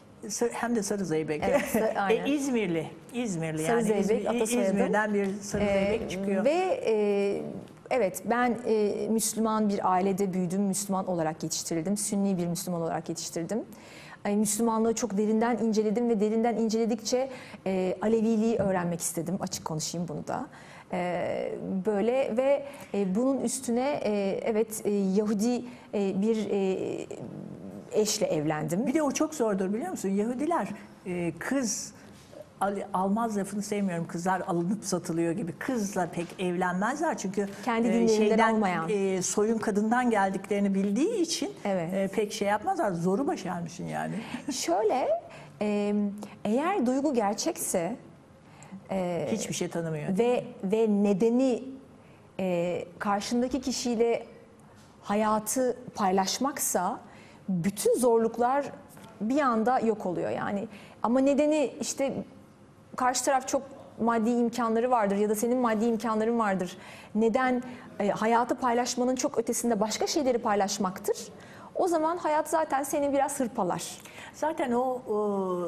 [0.52, 1.42] Hem de Sarı Zeybek.
[1.48, 2.26] Evet, sa- aynen.
[2.26, 2.86] e, İzmirli.
[3.14, 4.04] İzmirli Sarı yani.
[4.04, 4.64] Zeybek, İzmir-.
[4.66, 6.44] İzmir'den bir Sarı Ee, Zeybek çıkıyor.
[6.44, 7.42] Ve e,
[7.90, 10.62] evet ben e, Müslüman bir ailede büyüdüm.
[10.62, 11.96] Müslüman olarak yetiştirildim.
[11.96, 13.64] Sünni bir Müslüman olarak yetiştirdim.
[14.24, 17.30] Ay, Müslümanlığı çok derinden inceledim ve derinden inceledikçe
[17.66, 19.36] e, Aleviliği öğrenmek istedim.
[19.40, 20.46] Açık konuşayım bunu da.
[20.92, 21.52] E,
[21.86, 22.64] böyle ve
[22.94, 25.64] e, bunun üstüne e, evet e, Yahudi
[25.94, 27.06] e, bir e,
[27.92, 28.86] eşle evlendim.
[28.86, 30.08] Bir de o çok zordur biliyor musun?
[30.08, 30.68] Yahudiler
[31.06, 31.92] e, kız
[32.60, 34.06] al- almaz lafını sevmiyorum.
[34.06, 35.52] Kızlar alınıp satılıyor gibi.
[35.52, 38.88] Kızla pek evlenmezler çünkü Kendi dinlerinden olmayan.
[38.88, 41.94] e, soyun kadından geldiklerini bildiği için Evet.
[41.94, 42.92] e, pek şey yapmazlar.
[42.92, 44.14] Zoru başarmışsın yani.
[44.52, 45.08] Şöyle
[45.62, 45.94] e,
[46.44, 47.96] eğer duygu gerçekse
[49.32, 50.18] Hiçbir şey tanımıyor.
[50.18, 51.62] ve ve nedeni
[52.40, 54.26] e, karşındaki kişiyle
[55.02, 57.00] hayatı paylaşmaksa
[57.48, 58.66] bütün zorluklar
[59.20, 60.68] bir anda yok oluyor yani.
[61.02, 62.12] Ama nedeni işte
[62.96, 63.62] karşı taraf çok
[64.00, 66.76] maddi imkanları vardır ya da senin maddi imkanların vardır.
[67.14, 67.62] Neden
[68.00, 71.16] e, hayatı paylaşmanın çok ötesinde başka şeyleri paylaşmaktır.
[71.74, 73.82] O zaman hayat zaten seni biraz hırpalar.
[74.34, 75.66] Zaten o, o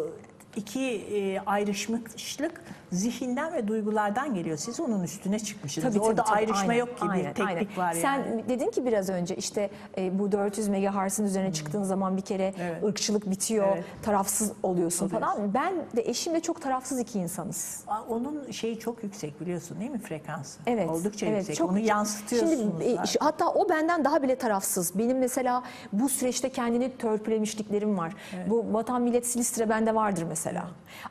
[0.56, 2.60] iki e, ayrışmışlık
[2.92, 4.56] zihinden ve duygulardan geliyor.
[4.56, 5.96] Siz onun üstüne çıkmışsınız.
[5.96, 7.66] Orada ayrışma aynen, yok ki aynen, bir teknik aynen.
[7.76, 8.48] var Sen yani.
[8.48, 12.62] dedin ki biraz önce işte e, bu 400 megahertz'in üzerine çıktığın zaman bir kere Hmm.
[12.62, 12.84] Evet.
[12.84, 13.84] ırkçılık bitiyor, Evet.
[14.02, 15.08] tarafsız oluyorsun Oluyorsun.
[15.08, 15.54] falan.
[15.54, 17.84] Ben de eşimle çok tarafsız iki insanız.
[17.86, 20.60] Aa, Onun şeyi çok yüksek biliyorsun değil mi frekansı?
[20.66, 20.90] Evet.
[20.90, 21.56] Oldukça evet, yüksek.
[21.56, 22.58] çok- Onu yansıtıyorsunuz.
[22.60, 24.98] Şimdi, e, hatta o benden daha bile tarafsız.
[24.98, 25.62] Benim mesela
[25.92, 28.12] bu süreçte kendini törpülemişliklerim var.
[28.46, 30.64] Bu vatan millet silistre bende vardır mesela.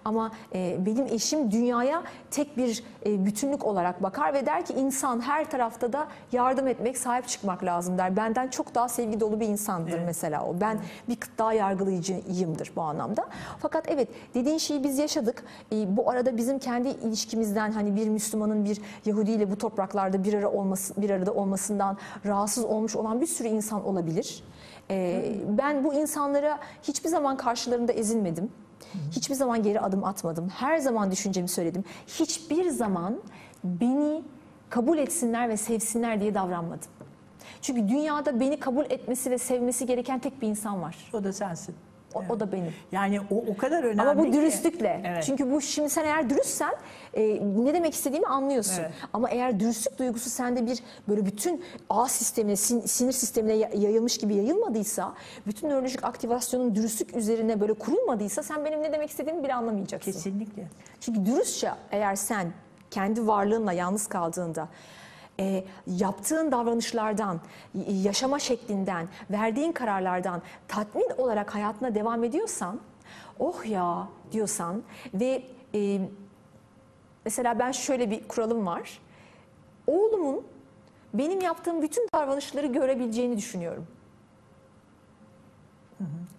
[0.06, 5.22] Ama e, benim eşim dünyaya tek bir e, bütünlük olarak bakar ve der ki insan
[5.22, 8.16] her tarafta da yardım etmek, sahip çıkmak lazım der.
[8.16, 10.62] Benden çok daha sevgi dolu bir insandır mesela o.
[10.62, 13.26] Ben bir daha yargılayıcıyımdır bu anlamda.
[13.60, 15.44] Fakat evet dediğin şeyi biz yaşadık.
[15.72, 20.34] E, bu arada bizim kendi ilişkimizden hani bir Müslümanın bir Yahudi ile bu topraklarda bir
[20.34, 24.44] ara olması bir arada olmasından rahatsız olmuş olan bir sürü insan olabilir.
[24.90, 25.24] E,
[25.58, 28.50] ben bu insanlara hiçbir zaman karşılarında ezilmedim.
[29.12, 30.50] Hiçbir zaman geri adım atmadım.
[30.50, 31.84] Her zaman düşüncemi söyledim.
[32.08, 33.22] Hiçbir zaman
[33.64, 34.24] beni
[34.70, 36.90] kabul etsinler ve sevsinler diye davranmadım.
[37.62, 40.96] Çünkü dünyada beni kabul etmesi ve sevmesi gereken tek bir insan var.
[41.14, 41.76] O da sensin.
[42.16, 42.74] O, o da benim.
[42.92, 44.34] Yani o o kadar önemli Ama bu ki.
[44.34, 45.02] dürüstlükle.
[45.06, 45.24] Evet.
[45.24, 46.74] Çünkü bu şimdi sen eğer dürüstsen
[47.14, 48.82] e, ne demek istediğimi anlıyorsun.
[48.82, 48.92] Evet.
[49.14, 54.18] Ama eğer dürüstlük duygusu sende bir böyle bütün ağ sistemine, sin- sinir sistemine ya- yayılmış
[54.18, 55.14] gibi yayılmadıysa,
[55.48, 60.12] bütün nörolojik aktivasyonun dürüstlük üzerine böyle kurulmadıysa sen benim ne demek istediğimi bile anlamayacaksın.
[60.12, 60.68] Kesinlikle.
[61.00, 62.52] Çünkü dürüstçe eğer sen
[62.92, 64.68] kendi varlığınla yalnız kaldığında
[65.42, 67.40] e, yaptığın davranışlardan,
[67.88, 72.80] yaşama şeklinden, verdiğin kararlardan tatmin olarak hayatına devam ediyorsan,
[73.40, 74.84] oh ya diyorsan
[75.14, 75.44] ve
[75.76, 76.02] e,
[77.26, 79.00] mesela ben şöyle bir kuralım var.
[79.88, 80.44] Oğlumun
[81.14, 83.88] benim yaptığım bütün davranışları görebileceğini düşünüyorum.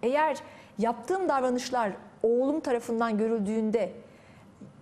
[0.01, 0.37] Eğer
[0.77, 1.91] yaptığım davranışlar
[2.23, 3.93] oğlum tarafından görüldüğünde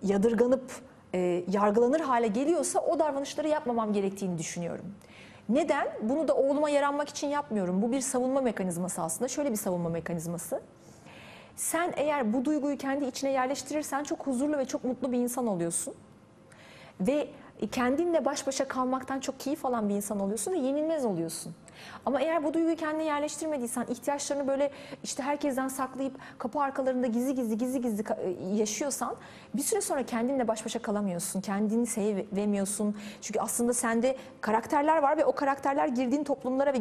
[0.02, 0.72] yadırganıp
[1.14, 4.94] e, yargılanır hale geliyorsa o davranışları yapmamam gerektiğini düşünüyorum.
[5.48, 5.88] Neden?
[6.02, 7.82] Bunu da oğluma yaranmak için yapmıyorum.
[7.82, 9.28] Bu bir savunma mekanizması aslında.
[9.28, 10.60] Şöyle bir savunma mekanizması.
[11.56, 15.94] Sen eğer bu duyguyu kendi içine yerleştirirsen çok huzurlu ve çok mutlu bir insan oluyorsun.
[17.00, 17.28] Ve
[17.72, 21.54] kendinle baş başa kalmaktan çok keyif alan bir insan oluyorsun ve yenilmez oluyorsun.
[22.06, 24.70] Ama eğer bu duyguyu kendine yerleştirmediysen, ihtiyaçlarını böyle
[25.04, 29.16] işte herkesten saklayıp kapı arkalarında gizli gizli gizli gizli ka- yaşıyorsan
[29.54, 31.40] bir süre sonra kendinle baş başa kalamıyorsun.
[31.40, 32.96] Kendini sevemiyorsun.
[33.20, 36.78] Çünkü aslında sende karakterler var ve o karakterler girdiğin toplumlara ve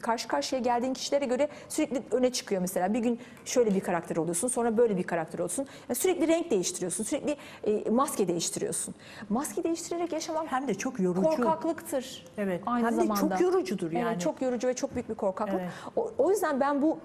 [0.00, 2.94] karşı karşıya geldiğin kişilere göre sürekli öne çıkıyor mesela.
[2.94, 5.66] Bir gün şöyle bir karakter oluyorsun, sonra böyle bir karakter oluyorsun.
[5.88, 8.94] Yani sürekli renk değiştiriyorsun, sürekli e, maske değiştiriyorsun.
[9.28, 11.22] Maske değiştirerek yaşamak Hem de çok yorucu.
[11.22, 12.26] korkaklıktır.
[12.38, 12.62] Evet.
[12.66, 13.36] Aynı Hem de zamanda.
[13.36, 14.08] çok yorucudur yani.
[14.08, 15.60] Evet, çok yorucu ve çok büyük bir korkaklık.
[15.60, 15.70] Evet.
[15.96, 16.98] O, o yüzden ben bu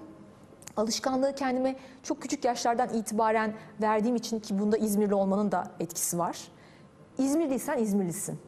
[0.78, 6.48] alışkanlığı kendime çok küçük yaşlardan itibaren verdiğim için ki bunda İzmirli olmanın da etkisi var.
[7.18, 8.40] İzmirliysen İzmirlisin.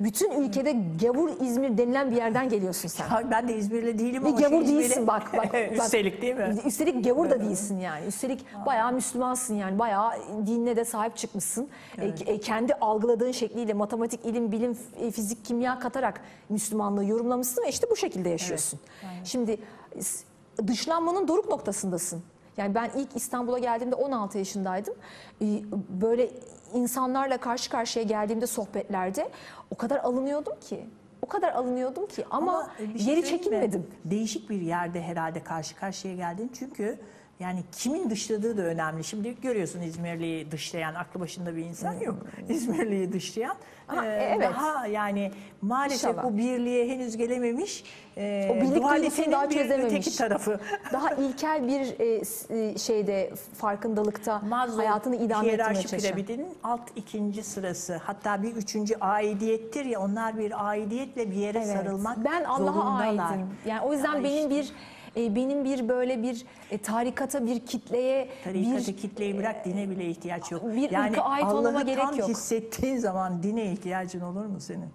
[0.00, 3.04] Bütün ülkede gavur İzmir denilen bir yerden geliyorsun sen.
[3.04, 5.32] Ha, Ben de İzmirli değilim Ve ama gavur şey değilsin bak.
[5.36, 5.72] bak, bak.
[5.72, 6.56] Üstelik değil mi?
[6.66, 8.06] Üstelik gavur da değilsin yani.
[8.06, 9.78] Üstelik bayağı Müslümansın yani.
[9.78, 10.10] Bayağı
[10.46, 11.68] dinine de sahip çıkmışsın.
[11.98, 17.62] E, e, kendi algıladığın şekliyle matematik, ilim, bilim, f- e, fizik, kimya katarak Müslümanlığı yorumlamışsın
[17.62, 18.80] ve işte bu şekilde yaşıyorsun.
[19.24, 19.58] Şimdi
[20.00, 20.24] s-
[20.66, 22.22] dışlanmanın doruk noktasındasın.
[22.56, 24.94] Yani ben ilk İstanbul'a geldiğimde 16 yaşındaydım.
[25.42, 25.44] E,
[25.88, 26.30] Böyle
[26.74, 29.30] insanlarla karşı karşıya geldiğimde sohbetlerde
[29.70, 30.86] o kadar alınıyordum ki.
[31.22, 33.26] O kadar alınıyordum ki ama, e, bir şey geri mi?
[33.26, 33.86] çekinmedim.
[34.04, 36.50] Değişik bir yerde herhalde karşı karşıya geldin.
[36.58, 36.98] Çünkü
[37.40, 39.04] yani kimin dışladığı da önemli.
[39.04, 42.16] Şimdi görüyorsun İzmirli'yi dışlayan, aklı başında bir insan yok.
[42.48, 43.56] İzmirli'yi dışlayan.
[43.88, 44.50] Ama, Ee, evet.
[44.54, 45.32] Daha yani
[45.62, 46.24] maalesef İnşallah.
[46.24, 47.84] bu birliğe henüz gelememiş.
[48.16, 50.16] E, O birlik duygusunu daha bir çözememiş.
[50.16, 50.60] tarafı.
[50.92, 52.20] daha ilkel bir e,
[52.68, 55.98] e, şeyde farkındalıkta Maslow hayatını idame hiyerarşi çalışan.
[56.00, 57.96] piramidinin alt ikinci sırası.
[58.04, 61.68] Hatta bir üçüncü aidiyettir ya onlar bir aidiyetle bir yere Evet.
[61.76, 63.46] sarılmak Ben Allah'a aitim.
[63.66, 64.50] Yani o yüzden Ya benim işte.
[64.50, 64.72] bir
[65.16, 70.06] e, benim bir böyle bir e, tarikata, bir kitleye, Tarikatı bir kitleyi bırak dine bile
[70.06, 70.64] ihtiyaç yok.
[70.64, 72.28] bir yani ait olmama Allah'ı gerek tam yok.
[72.28, 74.88] hissettiğin zaman dine ihtiyacın olur mu senin?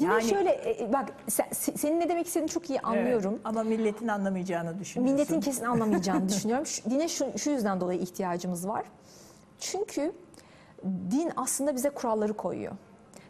[0.00, 3.32] Dine Yani- şöyle e, bak sen- se- senin ne demek istediğini çok iyi anlıyorum.
[3.32, 5.14] Evet, ama milletin anlamayacağını düşünüyorsun.
[5.14, 6.66] Milletin kesin anlamayacağını düşünüyorum.
[6.66, 8.84] Şu, dine şu, şu yüzden dolayı ihtiyacımız var.
[9.58, 10.12] Çünkü
[11.10, 12.72] din aslında bize kuralları koyuyor.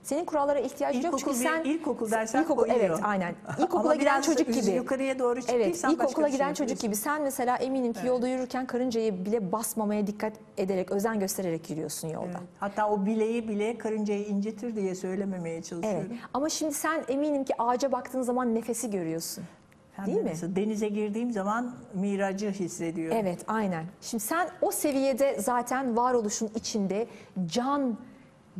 [0.05, 2.81] Senin kurallara ihtiyacın yok İlkokul, çünkü sen ilkokul dersen İlkokul, koyuyor.
[2.81, 3.35] evet aynen.
[3.59, 4.71] İlkokula Ama giden biraz çocuk gibi.
[4.77, 6.97] yukarıya doğru çıktıysan Evet, ilkokula bir şey giden çocuk gibi.
[6.97, 12.27] Sen mesela eminim ki yolda yürürken karıncayı bile basmamaya dikkat ederek, özen göstererek yürüyorsun yolda.
[12.29, 12.49] Evet.
[12.61, 15.65] Hatta o bileği bile karıncayı incitir diye söylememeye Evet.
[15.67, 16.13] çalışıyorum.
[16.35, 19.45] Ama şimdi sen eminim ki ağaca baktığın zaman nefesi görüyorsun.
[19.93, 20.29] Hem Değil de mi?
[20.31, 23.19] mesela Denize girdiğim zaman miracı hissediyorum.
[23.21, 23.85] Evet, aynen.
[24.01, 27.07] Şimdi sen o seviyede zaten varoluşun içinde
[27.47, 27.97] can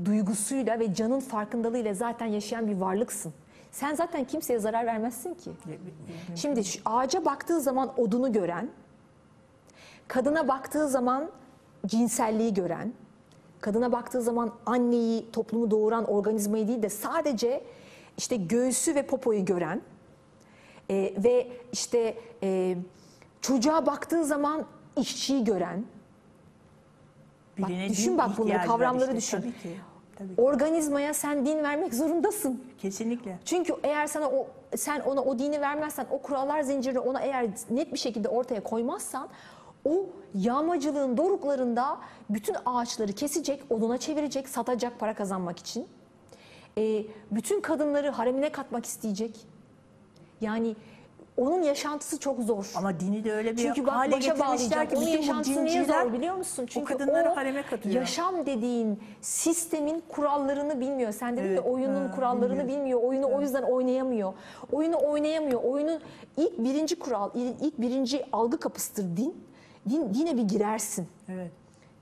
[0.05, 3.33] duygusuyla ve canın farkındalığıyla zaten yaşayan bir varlıksın.
[3.73, 5.51] Sen zaten kimseye zarar vermezsin ki.
[6.35, 8.69] Şimdi ağaca baktığı zaman odunu gören,
[10.09, 11.31] kadına baktığı zaman
[11.87, 12.93] cinselliği gören,
[13.61, 17.65] kadına baktığı zaman anneyi, toplumu doğuran organizmayı değil de sadece
[18.19, 19.83] işte göğsü ve popoyu gören
[20.91, 22.77] e, ve işte e,
[23.41, 24.65] çocuğa baktığı zaman
[24.97, 25.85] işçiyi gören,
[27.59, 29.17] Bak, düşün bak bunları, ihtiyacı var kavramları işte.
[29.17, 29.53] düşün.
[29.53, 29.81] Tabii ki.
[30.19, 30.43] Tabii ki.
[30.43, 32.63] organizmaya sen din vermek zorundasın.
[32.79, 33.39] Kesinlikle.
[33.45, 34.47] Çünkü eğer sana o
[34.77, 39.29] sen ona o dini vermezsen, o kurallar zincirini ona eğer net bir şekilde ortaya koymazsan
[39.85, 41.99] o yağmacılığın doruklarında
[42.31, 45.87] bütün ağaçları kesecek, oduna çevirecek, satacak para kazanmak için.
[46.79, 49.47] Ee, bütün kadınları haremine katmak isteyecek.
[50.41, 50.77] Yani
[51.37, 52.73] onun yaşantısı çok zor.
[52.77, 54.35] Ama dini de öyle bir Çünkü bak hale başa
[54.87, 56.67] ki Onun yaşantısı niye zor biliyor musun?
[56.69, 57.95] Çünkü kadınları o hareme katıyor.
[57.95, 61.13] yaşam dediğin sistemin kurallarını bilmiyor.
[61.13, 62.69] Sen dedin Evet, ya oyunun ha, kurallarını bilmiyor.
[62.81, 63.03] bilmiyor.
[63.03, 64.33] Oyunu o yüzden oynayamıyor.
[64.73, 65.63] Oyunu oynayamıyor.
[65.63, 66.01] Oyunun
[66.37, 67.31] ilk birinci kural,
[67.61, 69.45] ilk birinci algı kapısıdır din.
[69.91, 71.09] Din dine bir girersin.
[71.29, 71.51] Evet.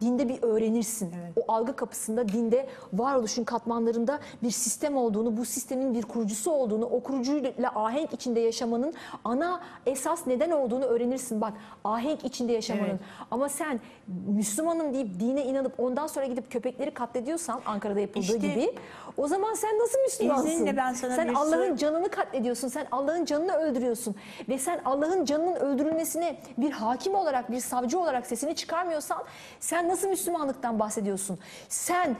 [0.03, 1.12] Dinde bir öğrenirsin.
[1.22, 1.32] Evet.
[1.36, 7.00] O algı kapısında dinde varoluşun katmanlarında bir sistem olduğunu, bu sistemin bir kurucusu olduğunu, o
[7.03, 8.94] kurucuyla ahenk içinde yaşamanın
[9.24, 11.40] ana esas neden olduğunu öğrenirsin.
[11.40, 11.53] Bak
[11.84, 12.88] ahenk içinde yaşamanın.
[12.88, 13.00] Evet.
[13.30, 13.80] Ama sen
[14.26, 18.74] Müslümanım deyip dine inanıp ondan sonra gidip köpekleri katlediyorsan Ankara'da yapıldığı İşte- gibi
[19.16, 20.46] o zaman sen nasıl Müslümansın?
[20.46, 22.68] İzninle ben sana sen bir Allah'ın canını katlediyorsun.
[22.68, 24.14] Sen Allah'ın canını öldürüyorsun.
[24.48, 29.22] Ve sen Allah'ın canının öldürülmesine bir hakim olarak, bir savcı olarak sesini çıkarmıyorsan
[29.60, 31.38] sen nasıl Müslümanlıktan bahsediyorsun?
[31.68, 32.16] Sen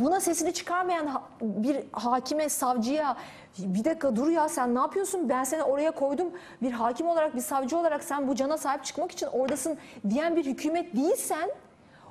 [0.00, 3.16] buna sesini çıkarmayan ha- bir hakime, savcıya
[3.58, 5.28] bir dakika dur ya sen ne yapıyorsun?
[5.28, 6.28] Ben seni oraya koydum.
[6.62, 9.78] Bir hakim olarak, bir savcı olarak sen bu cana sahip çıkmak için oradasın
[10.10, 11.50] diyen bir hükümet değilsen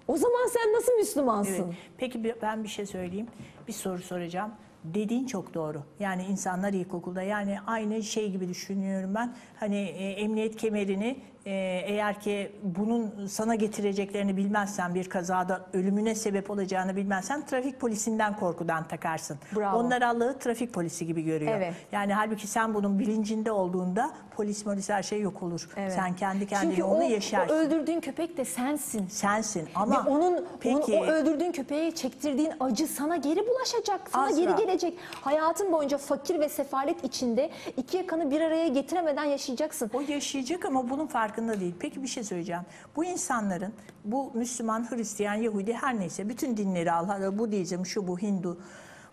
[0.08, 1.54] o zaman sen nasıl Müslümansın?
[1.66, 1.76] Evet.
[1.97, 3.28] Peki ben bir şey söyleyeyim.
[3.68, 4.51] Bir soru soracağım.
[4.84, 5.82] Dediğin çok doğru.
[5.99, 9.36] Yani insanlar ilkokulda yani aynı şey gibi düşünüyorum ben.
[9.60, 16.96] Hani e, emniyet kemerini eğer ki bunun sana getireceklerini bilmezsen bir kazada ölümüne sebep olacağını
[16.96, 19.38] bilmezsen trafik polisinden korkudan takarsın.
[19.56, 19.78] Bravo.
[19.78, 21.54] Onlar Allah'ı trafik polisi gibi görüyor.
[21.56, 21.74] Evet.
[21.91, 25.70] Yani halbuki sen bunun bilincinde olduğunda polis polis her şey yok olur.
[25.78, 25.94] Evet.
[25.94, 27.56] Sen kendi kendine Çünkü onu o, yaşarsın.
[27.56, 29.08] o öldürdüğün köpek de sensin.
[29.08, 34.10] Sensin ama Ve onun, peki onun o öldürdüğün köpeğe çektirdiğin acı sana geri bulaşacak.
[34.10, 34.41] Sana Azra.
[34.41, 34.98] geri gelecek.
[35.22, 39.91] Hayatın boyunca fakir ve sefalet içinde iki yakanı bir araya getiremeden yaşayacaksın.
[39.94, 41.76] O yaşayacak ama bunun farkında değil.
[41.80, 42.62] Peki bir şey söyleyeceğim.
[42.96, 43.74] Bu insanların,
[44.06, 48.58] bu Müslüman, Hristiyan, Yahudi her neyse bütün dinleri al, Budizm, şu bu Hindu.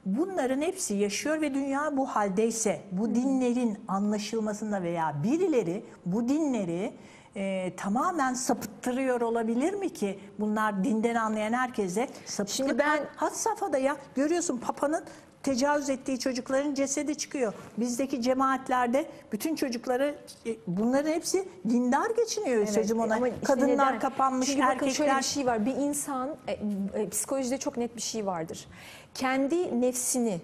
[0.07, 6.93] Bunların hepsi yaşıyor ve dünya bu haldeyse bu dinlerin anlaşılmasında veya birileri bu dinleri
[7.37, 13.79] e, tamamen sapıttırıyor olabilir mi ki bunlar dinden anlayan herkese sapıtlık Şimdi ben- had safhada
[13.79, 15.05] ya görüyorsun papanın
[15.43, 17.53] tecavüz ettiği çocukların cesedi çıkıyor.
[17.77, 20.15] Bizdeki cemaatlerde bütün çocukları
[20.47, 23.29] e, bunların hepsi dindar geçiniyor sözüm ona.
[23.29, 23.99] işte Kadınlar neden?
[23.99, 24.93] kapanmış Çünkü bakın erkekler.
[24.95, 25.67] şöyle bir şey var.
[25.67, 26.53] Bir insan, e,
[26.95, 28.69] e, psikolojide çok net bir şey vardır.
[29.15, 30.41] Kendi nefsini,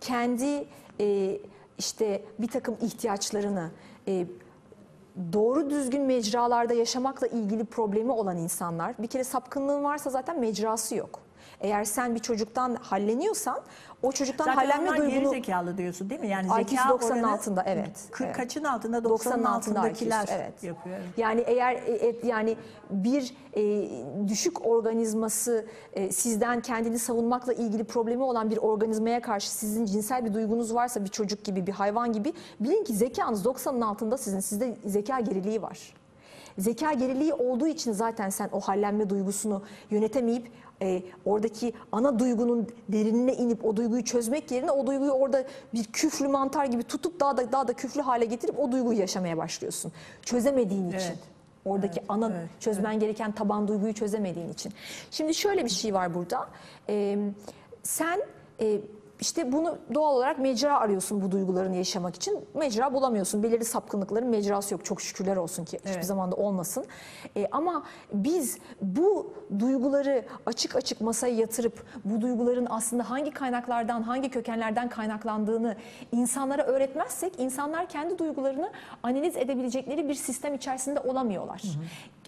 [0.00, 0.64] kendi
[1.00, 1.38] e,
[1.78, 3.70] işte bir takım ihtiyaçlarını
[4.08, 4.26] e,
[5.32, 11.20] doğru düzgün mecralarda yaşamakla ilgili problemi olan insanlar, bir kere sapkınlığın varsa zaten mecrası yok.
[11.62, 13.60] Eğer sen bir çocuktan halleniyorsan,
[14.02, 15.30] o çocuktan Zaten hallenme onlar geri duygunu...
[15.30, 16.28] zekalı diyorsun değil mi?
[16.28, 18.08] Yani zeka 90'ın oranı altında, evet.
[18.10, 18.36] 40 Evet.
[18.36, 20.62] kaçın altında 90'ın 90'ın altında altındakiler IQ'su, evet.
[20.62, 20.96] yapıyor.
[20.98, 21.18] evet.
[21.18, 22.56] Yani eğer e, e, yani
[22.90, 23.88] bir e,
[24.28, 30.34] düşük organizması e, sizden kendini savunmakla ilgili problemi olan bir organizmaya karşı sizin cinsel bir
[30.34, 34.76] duygunuz varsa bir çocuk gibi bir hayvan gibi bilin ki zekanız 90'ın altında sizin sizde
[34.84, 35.94] zeka geriliği var.
[36.58, 40.52] Zeka geriliği olduğu için zaten sen o hallenme duygusunu yönetemeyip
[40.82, 46.28] e, oradaki ana duygunun derinine inip o duyguyu çözmek yerine o duyguyu orada bir küflü
[46.28, 49.92] mantar gibi tutup daha da daha da küflü hale getirip o duyguyu yaşamaya başlıyorsun.
[50.22, 50.98] Çözemediğin için.
[50.98, 51.18] Evet.
[51.64, 54.72] Oradaki ana evet, çözmen gereken taban duyguyu çözemediğin için.
[55.10, 56.48] Şimdi şöyle bir şey var burada.
[56.88, 57.18] Ee,
[57.82, 58.20] sen
[58.60, 58.80] e,
[59.22, 62.40] işte bunu doğal olarak mecra arıyorsun bu duygularını yaşamak için.
[62.54, 63.42] Mecra bulamıyorsun.
[63.42, 64.84] Belirli sapkınlıkların mecrası yok.
[64.84, 66.04] Çok şükürler olsun ki hiçbir Evet.
[66.04, 66.84] zaman da olmasın.
[67.36, 74.30] Ee, ama biz bu duyguları açık açık masaya yatırıp bu duyguların aslında hangi kaynaklardan, hangi
[74.30, 75.76] kökenlerden kaynaklandığını
[76.12, 78.70] insanlara öğretmezsek insanlar kendi duygularını
[79.02, 81.62] analiz edebilecekleri bir sistem içerisinde olamıyorlar.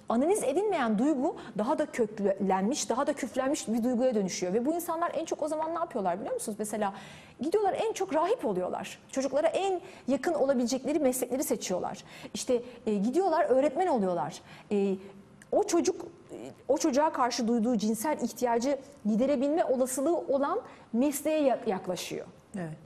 [0.09, 4.53] Analiz edilmeyen duygu daha da köklenmiş, daha da küflenmiş bir duyguya dönüşüyor.
[4.55, 6.57] Ve bu insanlar en çok o zaman ne yapıyorlar biliyor musunuz?
[6.59, 6.95] Mesela
[7.41, 8.99] gidiyorlar en çok rahip oluyorlar.
[9.11, 12.05] Çocuklara en yakın olabilecekleri meslekleri seçiyorlar.
[12.35, 14.41] İşte e, gidiyorlar öğretmen oluyorlar.
[14.73, 14.95] E,
[15.53, 16.03] o çocuk
[16.33, 16.37] e,
[16.69, 20.61] o çocuğa karşı duyduğu cinsel ihtiyacı giderebilme olasılığı olan
[20.93, 22.27] mesleğe ya- yaklaşıyor.
[22.57, 22.77] Evet.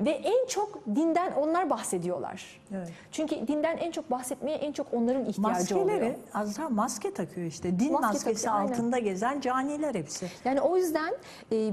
[0.00, 2.60] Ve en çok dinden onlar bahsediyorlar.
[2.74, 2.88] Evet.
[3.12, 6.14] Çünkü dinden en çok bahsetmeye en çok onların ihtiyacı Maskeleri oluyor.
[6.34, 7.78] Azra maske takıyor işte.
[7.80, 8.72] Din Maske maskesi takıyor, aynen.
[8.72, 10.26] altında gezen caniler hepsi.
[10.44, 11.14] Yani o yüzden
[11.52, 11.70] e,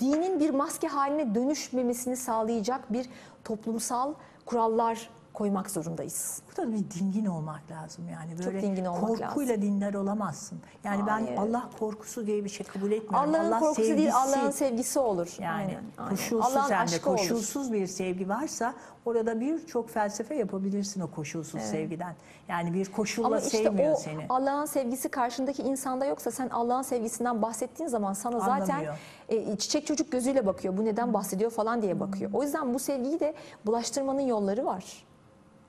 [0.00, 3.06] dinin bir maske haline dönüşmemesini sağlayacak bir
[3.44, 4.14] toplumsal
[4.46, 6.42] kurallar koymak zorundayız.
[6.48, 8.38] Burada bir dingin olmak lazım yani.
[8.46, 10.58] Böyle dingin olmak korkuyla dindar olamazsın.
[10.84, 11.36] Yani ben Hayır.
[11.38, 13.30] Allah korkusu diye bir şey kabul etmiyorum.
[13.30, 14.16] Allah'ın Allah korkusu değil, sevgisi.
[14.16, 15.36] Allah'ın sevgisi olur.
[15.40, 16.10] Yani Aynen, aynen.
[16.10, 17.18] koşulsuz Allah'ın hem de aşkı olur.
[17.18, 18.74] koşulsuz bir sevgi varsa
[19.04, 22.14] orada birçok felsefe yapabilirsin o koşulsuz sevgiden.
[22.48, 24.26] Yani bir koşulla Ama işte sevmiyor o seni.
[24.28, 28.94] Allah'ın sevgisi karşındaki insanda yoksa sen Allah'ın sevgisinden bahsettiğin zaman sana zaten Anlamıyor.
[29.28, 30.76] e, çiçek çocuk gözüyle bakıyor.
[30.76, 32.30] Bu neden bahsediyor falan diye bakıyor.
[32.34, 33.34] O yüzden bu sevgiyi de
[33.66, 35.04] bulaştırmanın yolları var.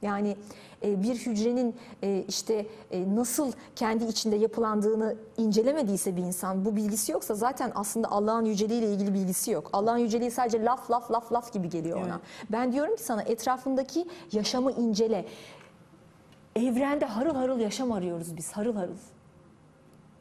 [0.02, 0.38] Yani
[0.84, 7.12] e, bir hücrenin e, işte e, nasıl kendi içinde yapılandığını incelemediyse bir insan, bu bilgisi
[7.12, 9.70] yoksa zaten aslında Allah'ın yüceliğiyle ilgili bilgisi yok.
[9.74, 12.08] Allah'ın yüceliği sadece laf laf laf laf gibi geliyor ona.
[12.08, 12.50] Evet.
[12.52, 15.26] Ben diyorum ki sana etrafındaki yaşamı incele.
[16.56, 18.96] Evrende harıl harıl yaşam arıyoruz biz, harıl harıl.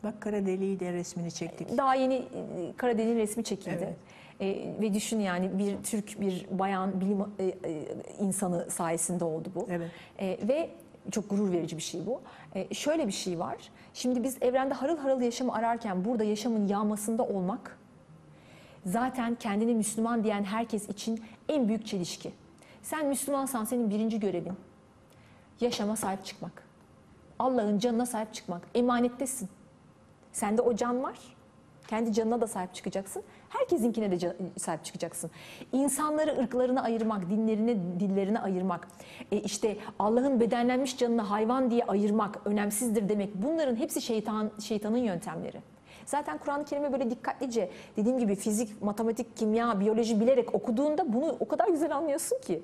[0.04, 1.76] Bak kara deliği de resmini çektik.
[1.76, 3.78] Daha yeni e, Karadeniz'in resmi çekildi.
[3.82, 3.96] Evet.
[4.40, 7.84] E, ve düşün yani bir Türk bir bayan bilim e, e,
[8.20, 9.66] insanı sayesinde oldu bu.
[9.70, 9.90] Evet.
[10.18, 10.70] E, ve
[11.10, 12.20] çok gurur verici bir şey bu.
[12.54, 13.56] E, şöyle bir şey var.
[13.94, 17.78] Şimdi biz evrende harıl harıl yaşamı ararken burada yaşamın yağmasında olmak
[18.86, 22.32] zaten kendini Müslüman diyen herkes için en büyük çelişki.
[22.82, 24.54] Sen Müslümansan senin birinci görevin
[25.60, 26.62] yaşama sahip çıkmak.
[27.38, 28.62] Allah'ın canına sahip çıkmak.
[28.74, 29.48] Emanettesin.
[30.32, 31.18] Sende o can var.
[31.88, 33.22] Kendi canına da sahip çıkacaksın.
[33.50, 35.30] Herkesinkine de can- sahip çıkacaksın.
[35.72, 38.88] İnsanları ırklarına ayırmak, dinlerine, dillerine ayırmak,
[39.32, 43.34] e işte Allah'ın bedenlenmiş canını hayvan diye ayırmak önemsizdir demek.
[43.34, 45.60] Bunların hepsi şeytan şeytanın yöntemleri.
[46.06, 51.48] Zaten Kur'an-ı Kerim'e böyle dikkatlice dediğim gibi fizik, matematik, kimya, biyoloji bilerek okuduğunda bunu o
[51.48, 52.62] kadar güzel anlıyorsun ki.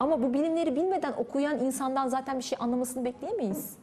[0.00, 3.76] Ama bu bilimleri bilmeden okuyan insandan zaten bir şey anlamasını bekleyemeyiz.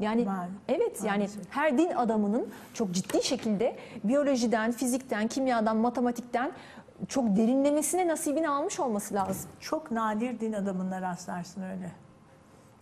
[0.00, 1.44] Yani Maalesef, evet yani maalesef.
[1.50, 6.52] her din adamının çok ciddi şekilde biyolojiden, fizikten, kimyadan, matematikten
[7.08, 9.50] çok derinlemesine nasibini almış olması lazım.
[9.60, 11.92] Çok nadir din adamına rastlarsın öyle.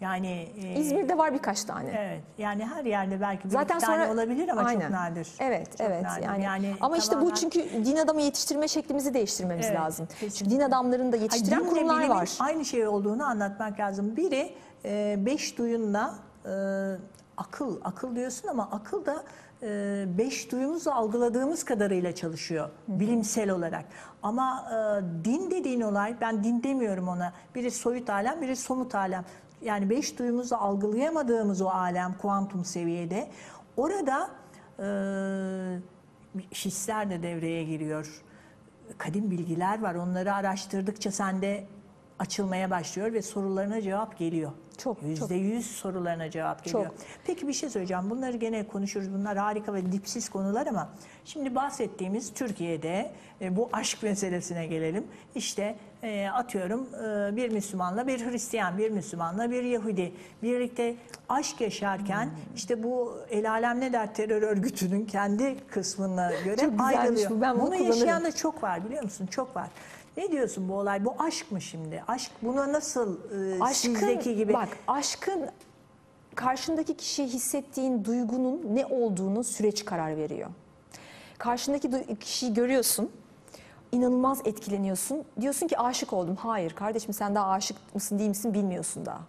[0.00, 1.90] Yani e, İzmir'de var birkaç tane.
[1.98, 2.20] Evet.
[2.38, 4.80] Yani her yerde belki bir Zaten iki tane sonra olabilir ama Aynen.
[4.80, 5.28] çok nadir.
[5.38, 6.02] Evet, Çok evet.
[6.02, 6.42] nadir.
[6.42, 10.06] Yani, ama işte bu çünkü din adamı yetiştirme şeklimizi değiştirmemiz Evet, lazım.
[10.10, 10.56] Çünkü kesinlikle.
[10.56, 12.30] din adamlarını da Hayır, yetiştiren dinle kurumlar var.
[12.40, 14.16] Aynı şey olduğunu anlatmak lazım.
[14.16, 14.54] Biri
[14.84, 16.14] e, beş duyunla
[16.44, 16.52] e,
[17.36, 19.24] akıl, akıl diyorsun ama akıl da
[19.62, 23.84] e, beş duyumuzla algıladığımız kadarıyla çalışıyor bilimsel olarak.
[24.22, 27.32] Ama e, din dediğin olay, ben din demiyorum ona.
[27.54, 29.24] Biri soyut alem, biri somut alem.
[29.62, 33.30] Yani beş duyumuzla algılayamadığımız o alem kuantum seviyede.
[33.76, 34.30] Orada
[34.78, 34.86] e,
[36.54, 38.24] hisler de devreye giriyor
[38.98, 39.94] kadim bilgiler var.
[39.94, 41.64] Onları araştırdıkça sende
[42.18, 44.52] açılmaya başlıyor ve sorularına cevap geliyor.
[44.78, 45.02] Çok.
[45.02, 46.84] Yüzde yüz sorularına cevap geliyor.
[46.84, 46.94] Çok.
[47.26, 48.10] Peki bir şey söyleyeceğim.
[48.10, 49.12] Bunları gene konuşuruz.
[49.14, 50.88] Bunlar harika ve dipsiz konular ama
[51.24, 53.10] şimdi bahsettiğimiz Türkiye'de
[53.40, 55.04] e, bu aşk meselesine gelelim.
[55.34, 60.12] İşte e, atıyorum e, bir Müslümanla bir Hristiyan, bir Müslümanla bir Yahudi
[60.42, 60.94] birlikte
[61.28, 62.32] aşk yaşarken Hmm.
[62.56, 67.30] işte bu El Alem Ne Der terör örgütünün kendi kısmına göre Çok ayrılıyor.
[67.30, 67.40] bu.
[67.40, 69.26] Ben bunu Bunu yaşayan da çok var biliyor musun?
[69.26, 69.68] Çok var.
[70.16, 71.04] Ne diyorsun bu olay?
[71.04, 72.04] Bu aşk mı şimdi?
[72.08, 73.18] Aşk buna nasıl
[73.70, 74.52] e, sizdeki gibi?
[74.52, 75.50] bak aşkın
[76.34, 80.50] karşındaki kişiye hissettiğin duygunun ne olduğunu süreç karar veriyor.
[81.38, 83.10] Karşındaki kişiyi görüyorsun,
[83.92, 85.24] inanılmaz etkileniyorsun.
[85.40, 86.36] Diyorsun ki aşık oldum.
[86.36, 89.20] Hayır kardeşim sen daha aşık mısın değil misin bilmiyorsun daha.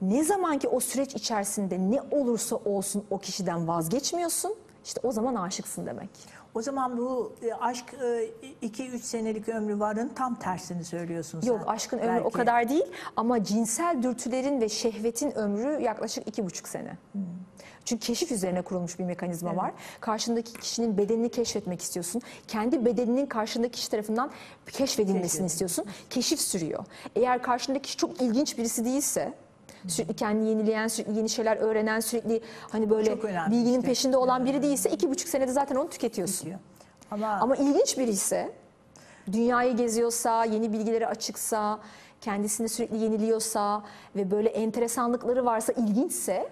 [0.00, 5.34] Ne zaman ki o süreç içerisinde ne olursa olsun o kişiden vazgeçmiyorsun, işte o zaman
[5.34, 6.10] aşıksın demek.
[6.54, 7.84] O zaman bu e, aşk
[8.62, 11.48] 2-3 senelik ömrü varın tam tersini söylüyorsun sen.
[11.48, 12.30] Yok aşkın ömrü o Belki.
[12.36, 12.84] kadar değil
[13.16, 16.96] ama cinsel dürtülerin ve şehvetin ömrü yaklaşık iki buçuk sene.
[17.84, 19.72] Çünkü keşif üzerine kurulmuş bir mekanizma var.
[20.00, 22.22] Karşındaki kişinin bedenini keşfetmek istiyorsun.
[22.48, 24.30] Kendi bedeninin karşındaki kişi tarafından
[24.66, 25.44] keşfedilmesini Keşfedilmesi.
[25.52, 25.84] istiyorsun.
[26.10, 26.84] Keşif sürüyor.
[27.16, 29.32] Eğer karşındaki kişi çok ilginç birisi değilse,
[29.88, 33.88] sürekli kendini yenileyen, sürekli yeni şeyler öğrenen, sürekli hani böyle bilginin işte.
[33.88, 36.52] peşinde olan biri değilse iki buçuk senede zaten onu tüketiyorsun.
[37.10, 38.52] Ama, Ama ilginç biri ise,
[39.32, 41.78] dünyayı geziyorsa, yeni bilgilere açıksa,
[42.20, 43.82] kendisini sürekli yeniliyorsa
[44.16, 46.48] ve böyle enteresanlıkları varsa, ilginçse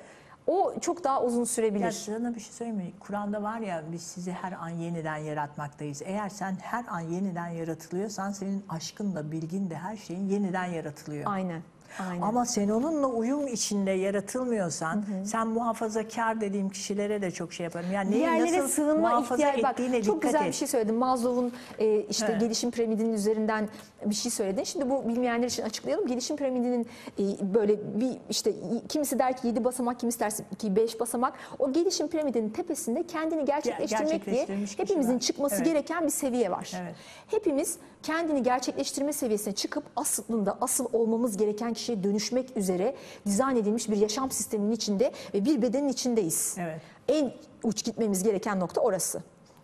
[0.46, 1.84] o çok daha uzun sürebilir.
[1.84, 2.92] ya sana bir şey söyleyeyim mi?
[3.00, 6.02] Kur'an'da var ya biz sizi her an yeniden yaratmaktayız.
[6.04, 11.24] Eğer sen her an yeniden yaratılıyorsan senin aşkın da bilgin de her şeyin yeniden yaratılıyor.
[11.26, 11.62] Aynen.
[12.10, 12.22] Aynen.
[12.22, 17.92] Ama sen onunla uyum içinde yaratılmıyorsan, sen muhafazakar dediğim kişilere de çok şey yaparım.
[17.92, 20.46] Yani neyi nasıl sığınma muhafaza ihtiyacı bak çok güzel et.
[20.48, 22.40] bir şey söyledin Maslow'un e, işte Evet.
[22.40, 23.68] gelişim piramidinin üzerinden
[24.06, 26.86] bir şey söyledin şimdi bu bilmeyenler için açıklayalım gelişim piramidinin
[27.18, 28.52] e, böyle bir işte
[28.88, 33.44] kimisi der ki 7 basamak kimisi der ki 5 basamak o gelişim piramidinin tepesinde kendini
[33.44, 35.20] gerçekleştirmek diye kişi hepimizin var.
[35.20, 35.66] çıkması Evet.
[35.66, 36.94] gereken bir seviye var Evet.
[37.26, 42.94] hepimiz kendini gerçekleştirme seviyesine çıkıp aslında asıl olmamız gereken kişiye dönüşmek üzere
[43.26, 46.56] dizayn edilmiş bir yaşam sisteminin içinde ve bir bedenin içindeyiz.
[46.60, 46.80] Evet.
[47.08, 47.32] En
[47.62, 49.22] uç gitmemiz gereken nokta orası.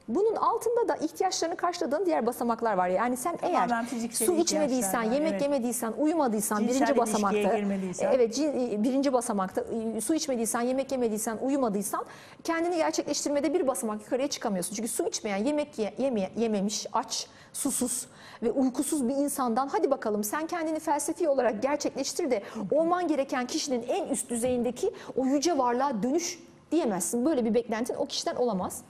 [0.08, 2.88] Bunun altında da ihtiyaçlarını karşıladığın diğer basamaklar var.
[2.88, 5.42] Yani sen Tamamen eğer su içmediysen, var, yemek evet.
[5.42, 7.56] yemediysen, uyumadıysan Cinsel birinci ilişkiye basamakta.
[7.56, 8.12] girmediysen.
[8.12, 9.64] Evet, cin- birinci basamakta
[9.96, 12.04] e, su içmediysen, yemek yemediysen, uyumadıysan
[12.44, 14.74] kendini gerçekleştirmede bir basamak yukarıya çıkamıyorsun.
[14.74, 18.06] Çünkü su içmeyen, yemek ye- yeme- yememiş, aç, susuz
[18.42, 22.42] ve uykusuz bir insandan hadi bakalım sen kendini felsefi olarak gerçekleştir de
[22.72, 26.38] olman gereken kişinin en üst düzeyindeki o yüce varlığa dönüş
[26.72, 27.24] diyemezsin.
[27.24, 28.82] Böyle bir beklentin o kişiden olamaz.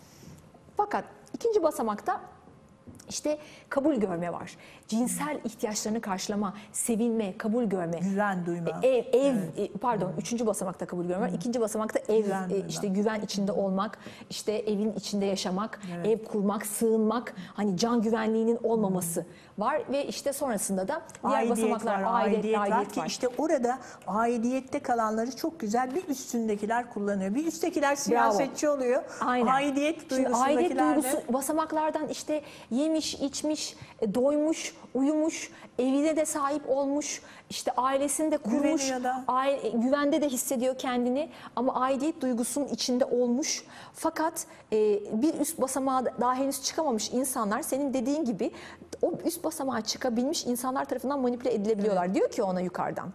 [0.79, 1.05] Fakat
[1.35, 2.21] ikinci basamakta
[3.09, 4.57] işte kabul görme var.
[4.89, 7.99] Cinsel ihtiyaçlarını karşılama, sevinme, kabul görme.
[7.99, 8.81] Güven duyma.
[8.83, 11.29] Ev, ev e, pardon üçüncü basamakta kabul görme var.
[11.35, 12.67] İkinci basamakta ev, Güven e, duyma.
[12.67, 13.99] işte güven içinde olmak,
[14.31, 19.27] işte evin içinde yaşamak, ev kurmak, sığınmak, hani can güvenliğinin olmaması
[19.59, 23.07] var ve işte sonrasında da diğer aidiyet basamaklar var, aidiyet, aidiyet, var aidiyet ki var.
[23.07, 27.35] işte orada aidiyette kalanları çok güzel bir üstündekiler kullanıyor.
[27.35, 29.03] Bir üsttekiler siyasetçi oluyor.
[29.21, 29.47] Aynen.
[29.47, 36.27] Aidiyet Şimdi duygusundakiler aidiyet de duygusu basamaklardan işte yemiş, içmiş, e, doymuş, uyumuş, evine de
[36.27, 39.25] sahip olmuş, işte ailesini de kurmuş, da.
[39.29, 43.65] aile- güvende de hissediyor kendini ama aidiyet duygusunun içinde olmuş.
[43.95, 44.77] Fakat e,
[45.23, 48.51] bir üst basamağa daha henüz çıkamamış insanlar senin dediğin gibi
[49.03, 52.15] o üst basamağa çıkabilmiş insanlar tarafından manipüle edilebiliyorlar.
[52.15, 53.09] Diyor ki ona yukarıdan.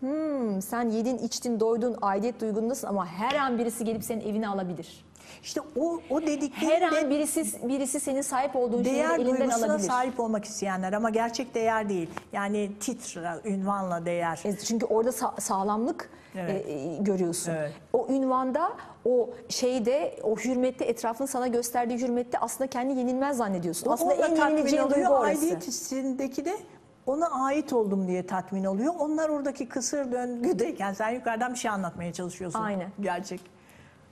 [0.00, 5.04] Hmm, sen yedin, içtin, doydun, aidiyet duygundasın ama her an birisi gelip senin evini alabilir.
[5.42, 9.66] İşte o o Her dedikleri an de birisi birisi senin sahip olduğun değer elinden duygusuna
[9.66, 9.88] alabilir.
[9.88, 12.10] sahip olmak isteyenler ama gerçek değer değil.
[12.32, 14.40] Yani titre, ünvanla değer.
[14.44, 16.66] E, Çünkü orada sa- sağlamlık Evet.
[16.68, 17.52] e, görüyorsun.
[17.52, 17.72] Evet.
[17.92, 18.72] O ünvanda,
[19.04, 23.90] o şeyde, o hürmette, etrafın sana gösterdiği hürmette aslında kendi yenilmez zannediyorsun.
[23.90, 25.26] aslında Onunla en yenileceğin duygu orası.
[25.26, 26.56] Aidiyet hissindeki de
[27.06, 28.94] ona ait oldum diye tatmin oluyor.
[28.98, 32.60] Onlar oradaki kısır döngüdeyken sen yukarıdan bir şey anlatmaya çalışıyorsun.
[32.62, 32.88] Aynen.
[33.00, 33.40] Gerçek.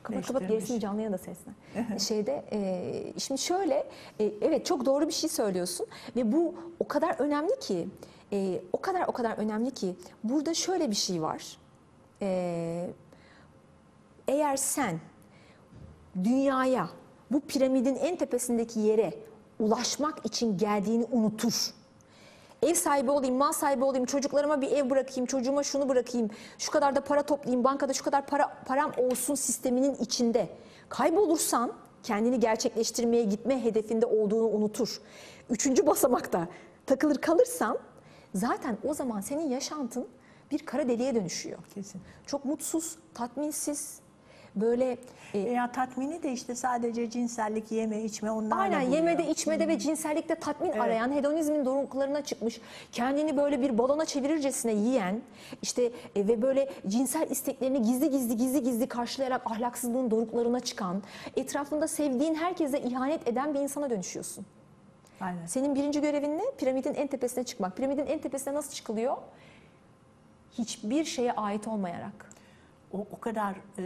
[0.03, 1.55] Kapat kapat gerisini canlıya da seslen.
[1.99, 3.87] Şeyde e, şimdi şöyle
[4.21, 5.87] e, evet çok doğru bir şey söylüyorsun
[6.17, 7.89] ve bu o kadar önemli ki
[8.33, 9.95] e, o kadar o kadar önemli ki
[10.25, 11.59] burada şöyle bir şey var.
[12.23, 12.91] E,
[14.29, 15.01] eğer sen
[16.25, 16.89] dünyaya
[17.31, 19.15] bu piramidin en tepesindeki yere
[19.59, 21.71] ulaşmak için geldiğini unutur.
[22.63, 26.97] Ev sahibi olayım, mal sahibi olayım, çocuklarıma bir ev bırakayım, çocuğuma şunu bırakayım, şu kadar
[26.97, 30.49] da para toplayayım, bankada şu kadar para param olsun sisteminin içinde
[30.89, 35.01] kaybolursan kendini gerçekleştirmeye gitme hedefinde olduğunu unutur.
[35.51, 36.49] Üçüncü basamakta
[36.87, 37.79] takılır kalırsan
[38.35, 40.09] zaten o zaman senin yaşantın
[40.51, 41.59] bir kara deliğe dönüşüyor.
[41.75, 42.01] Kesin.
[42.27, 44.01] Çok mutsuz, tatminsiz,
[44.61, 44.97] böyle
[45.35, 48.97] e, Veya tatmini de işte sadece cinsellik, yeme, içme onlarla Aynen buluyor.
[48.97, 52.61] yemede, içmede ve cinsellikte tatmin arayan, hedonizmin doruklarına çıkmış,
[52.93, 55.21] kendini böyle bir balona çevirircesine yiyen,
[55.63, 61.03] işte e, ve böyle cinsel isteklerini gizli gizli gizli gizli karşılayarak ahlaksızlığın doruklarına çıkan,
[61.37, 64.47] etrafında sevdiğin herkese ihanet eden bir insana dönüşüyorsun.
[65.21, 65.47] Aynen.
[65.47, 66.43] Senin birinci görevin ne?
[66.59, 67.77] Piramidin en tepesine çıkmak.
[67.77, 69.17] Piramidin en tepesine nasıl çıkılıyor?
[70.59, 72.30] Hiçbir şeye ait olmayarak.
[72.93, 73.83] O, o kadar e,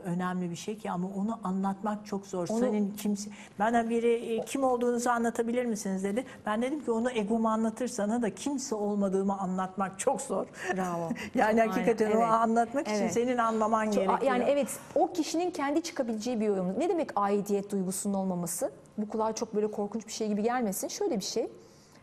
[0.00, 2.48] önemli bir şey ki ama onu anlatmak çok zor.
[2.48, 6.24] Onu- Senin kimse bana biri e, kim olduğunuzu anlatabilir misiniz dedi.
[6.46, 10.46] Ben dedim ki onu egomu anlatırsan da kimse olmadığımı anlatmak çok zor.
[10.76, 11.10] Bravo.
[11.34, 12.22] yani Aynen, hakikaten o evet.
[12.22, 13.12] anlatmak için Evet.
[13.12, 14.22] senin anlaman Çok- gerekiyor.
[14.22, 16.74] Yani evet o kişinin kendi çıkabileceği bir yorum.
[16.78, 18.72] Ne demek aidiyet duygusunun olmaması?
[18.98, 20.88] Bu kulağa çok böyle korkunç bir şey gibi gelmesin.
[20.88, 21.50] Şöyle bir şey.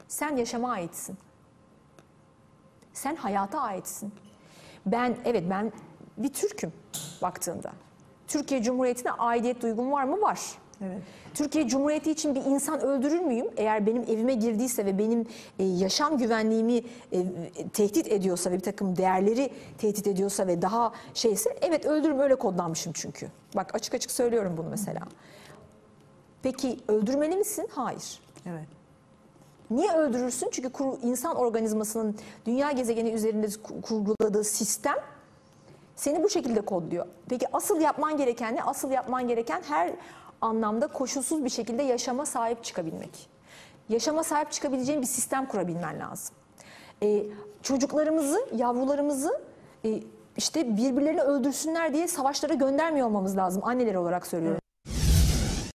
[0.07, 1.17] Sen yaşama aitsin.
[2.93, 4.13] Sen hayata aitsin.
[4.85, 5.71] Ben evet ben
[6.17, 6.73] bir Türk'üm
[7.21, 7.71] baktığında.
[8.27, 10.21] Türkiye Cumhuriyeti'ne aidiyet duygum var mı?
[10.21, 10.39] Var.
[10.81, 11.01] Evet.
[11.33, 13.47] Türkiye Cumhuriyeti için bir insan öldürür müyüm?
[13.57, 15.25] Eğer benim evime girdiyse ve benim
[15.59, 17.25] e, yaşam güvenliğimi e,
[17.73, 22.93] tehdit ediyorsa ve bir takım değerleri tehdit ediyorsa ve daha şeyse evet öldürürüm öyle kodlanmışım
[22.93, 23.27] çünkü.
[23.55, 24.99] Bak açık açık söylüyorum bunu mesela.
[26.43, 27.67] Peki öldürmeli misin?
[27.71, 28.19] Hayır.
[28.45, 28.67] Evet.
[29.71, 30.49] Niye öldürürsün?
[30.51, 32.15] Çünkü kuru- insan organizmasının
[32.45, 34.95] dünya gezegeni üzerinde ku- kurguladığı sistem
[35.97, 37.05] seni bu şekilde kodluyor.
[37.29, 38.63] Peki asıl yapman gereken ne?
[38.63, 39.91] Asıl yapman gereken her
[40.41, 43.29] anlamda koşulsuz bir şekilde yaşama sahip çıkabilmek.
[43.89, 46.35] Yaşama sahip çıkabileceğin bir sistem kurabilmen lazım.
[47.03, 47.23] Ee,
[47.63, 49.41] çocuklarımızı, yavrularımızı
[49.85, 50.01] e,
[50.37, 53.61] işte birbirlerini öldürsünler diye savaşlara göndermiyor olmamız lazım.
[53.65, 54.61] Anneler olarak söylüyorum.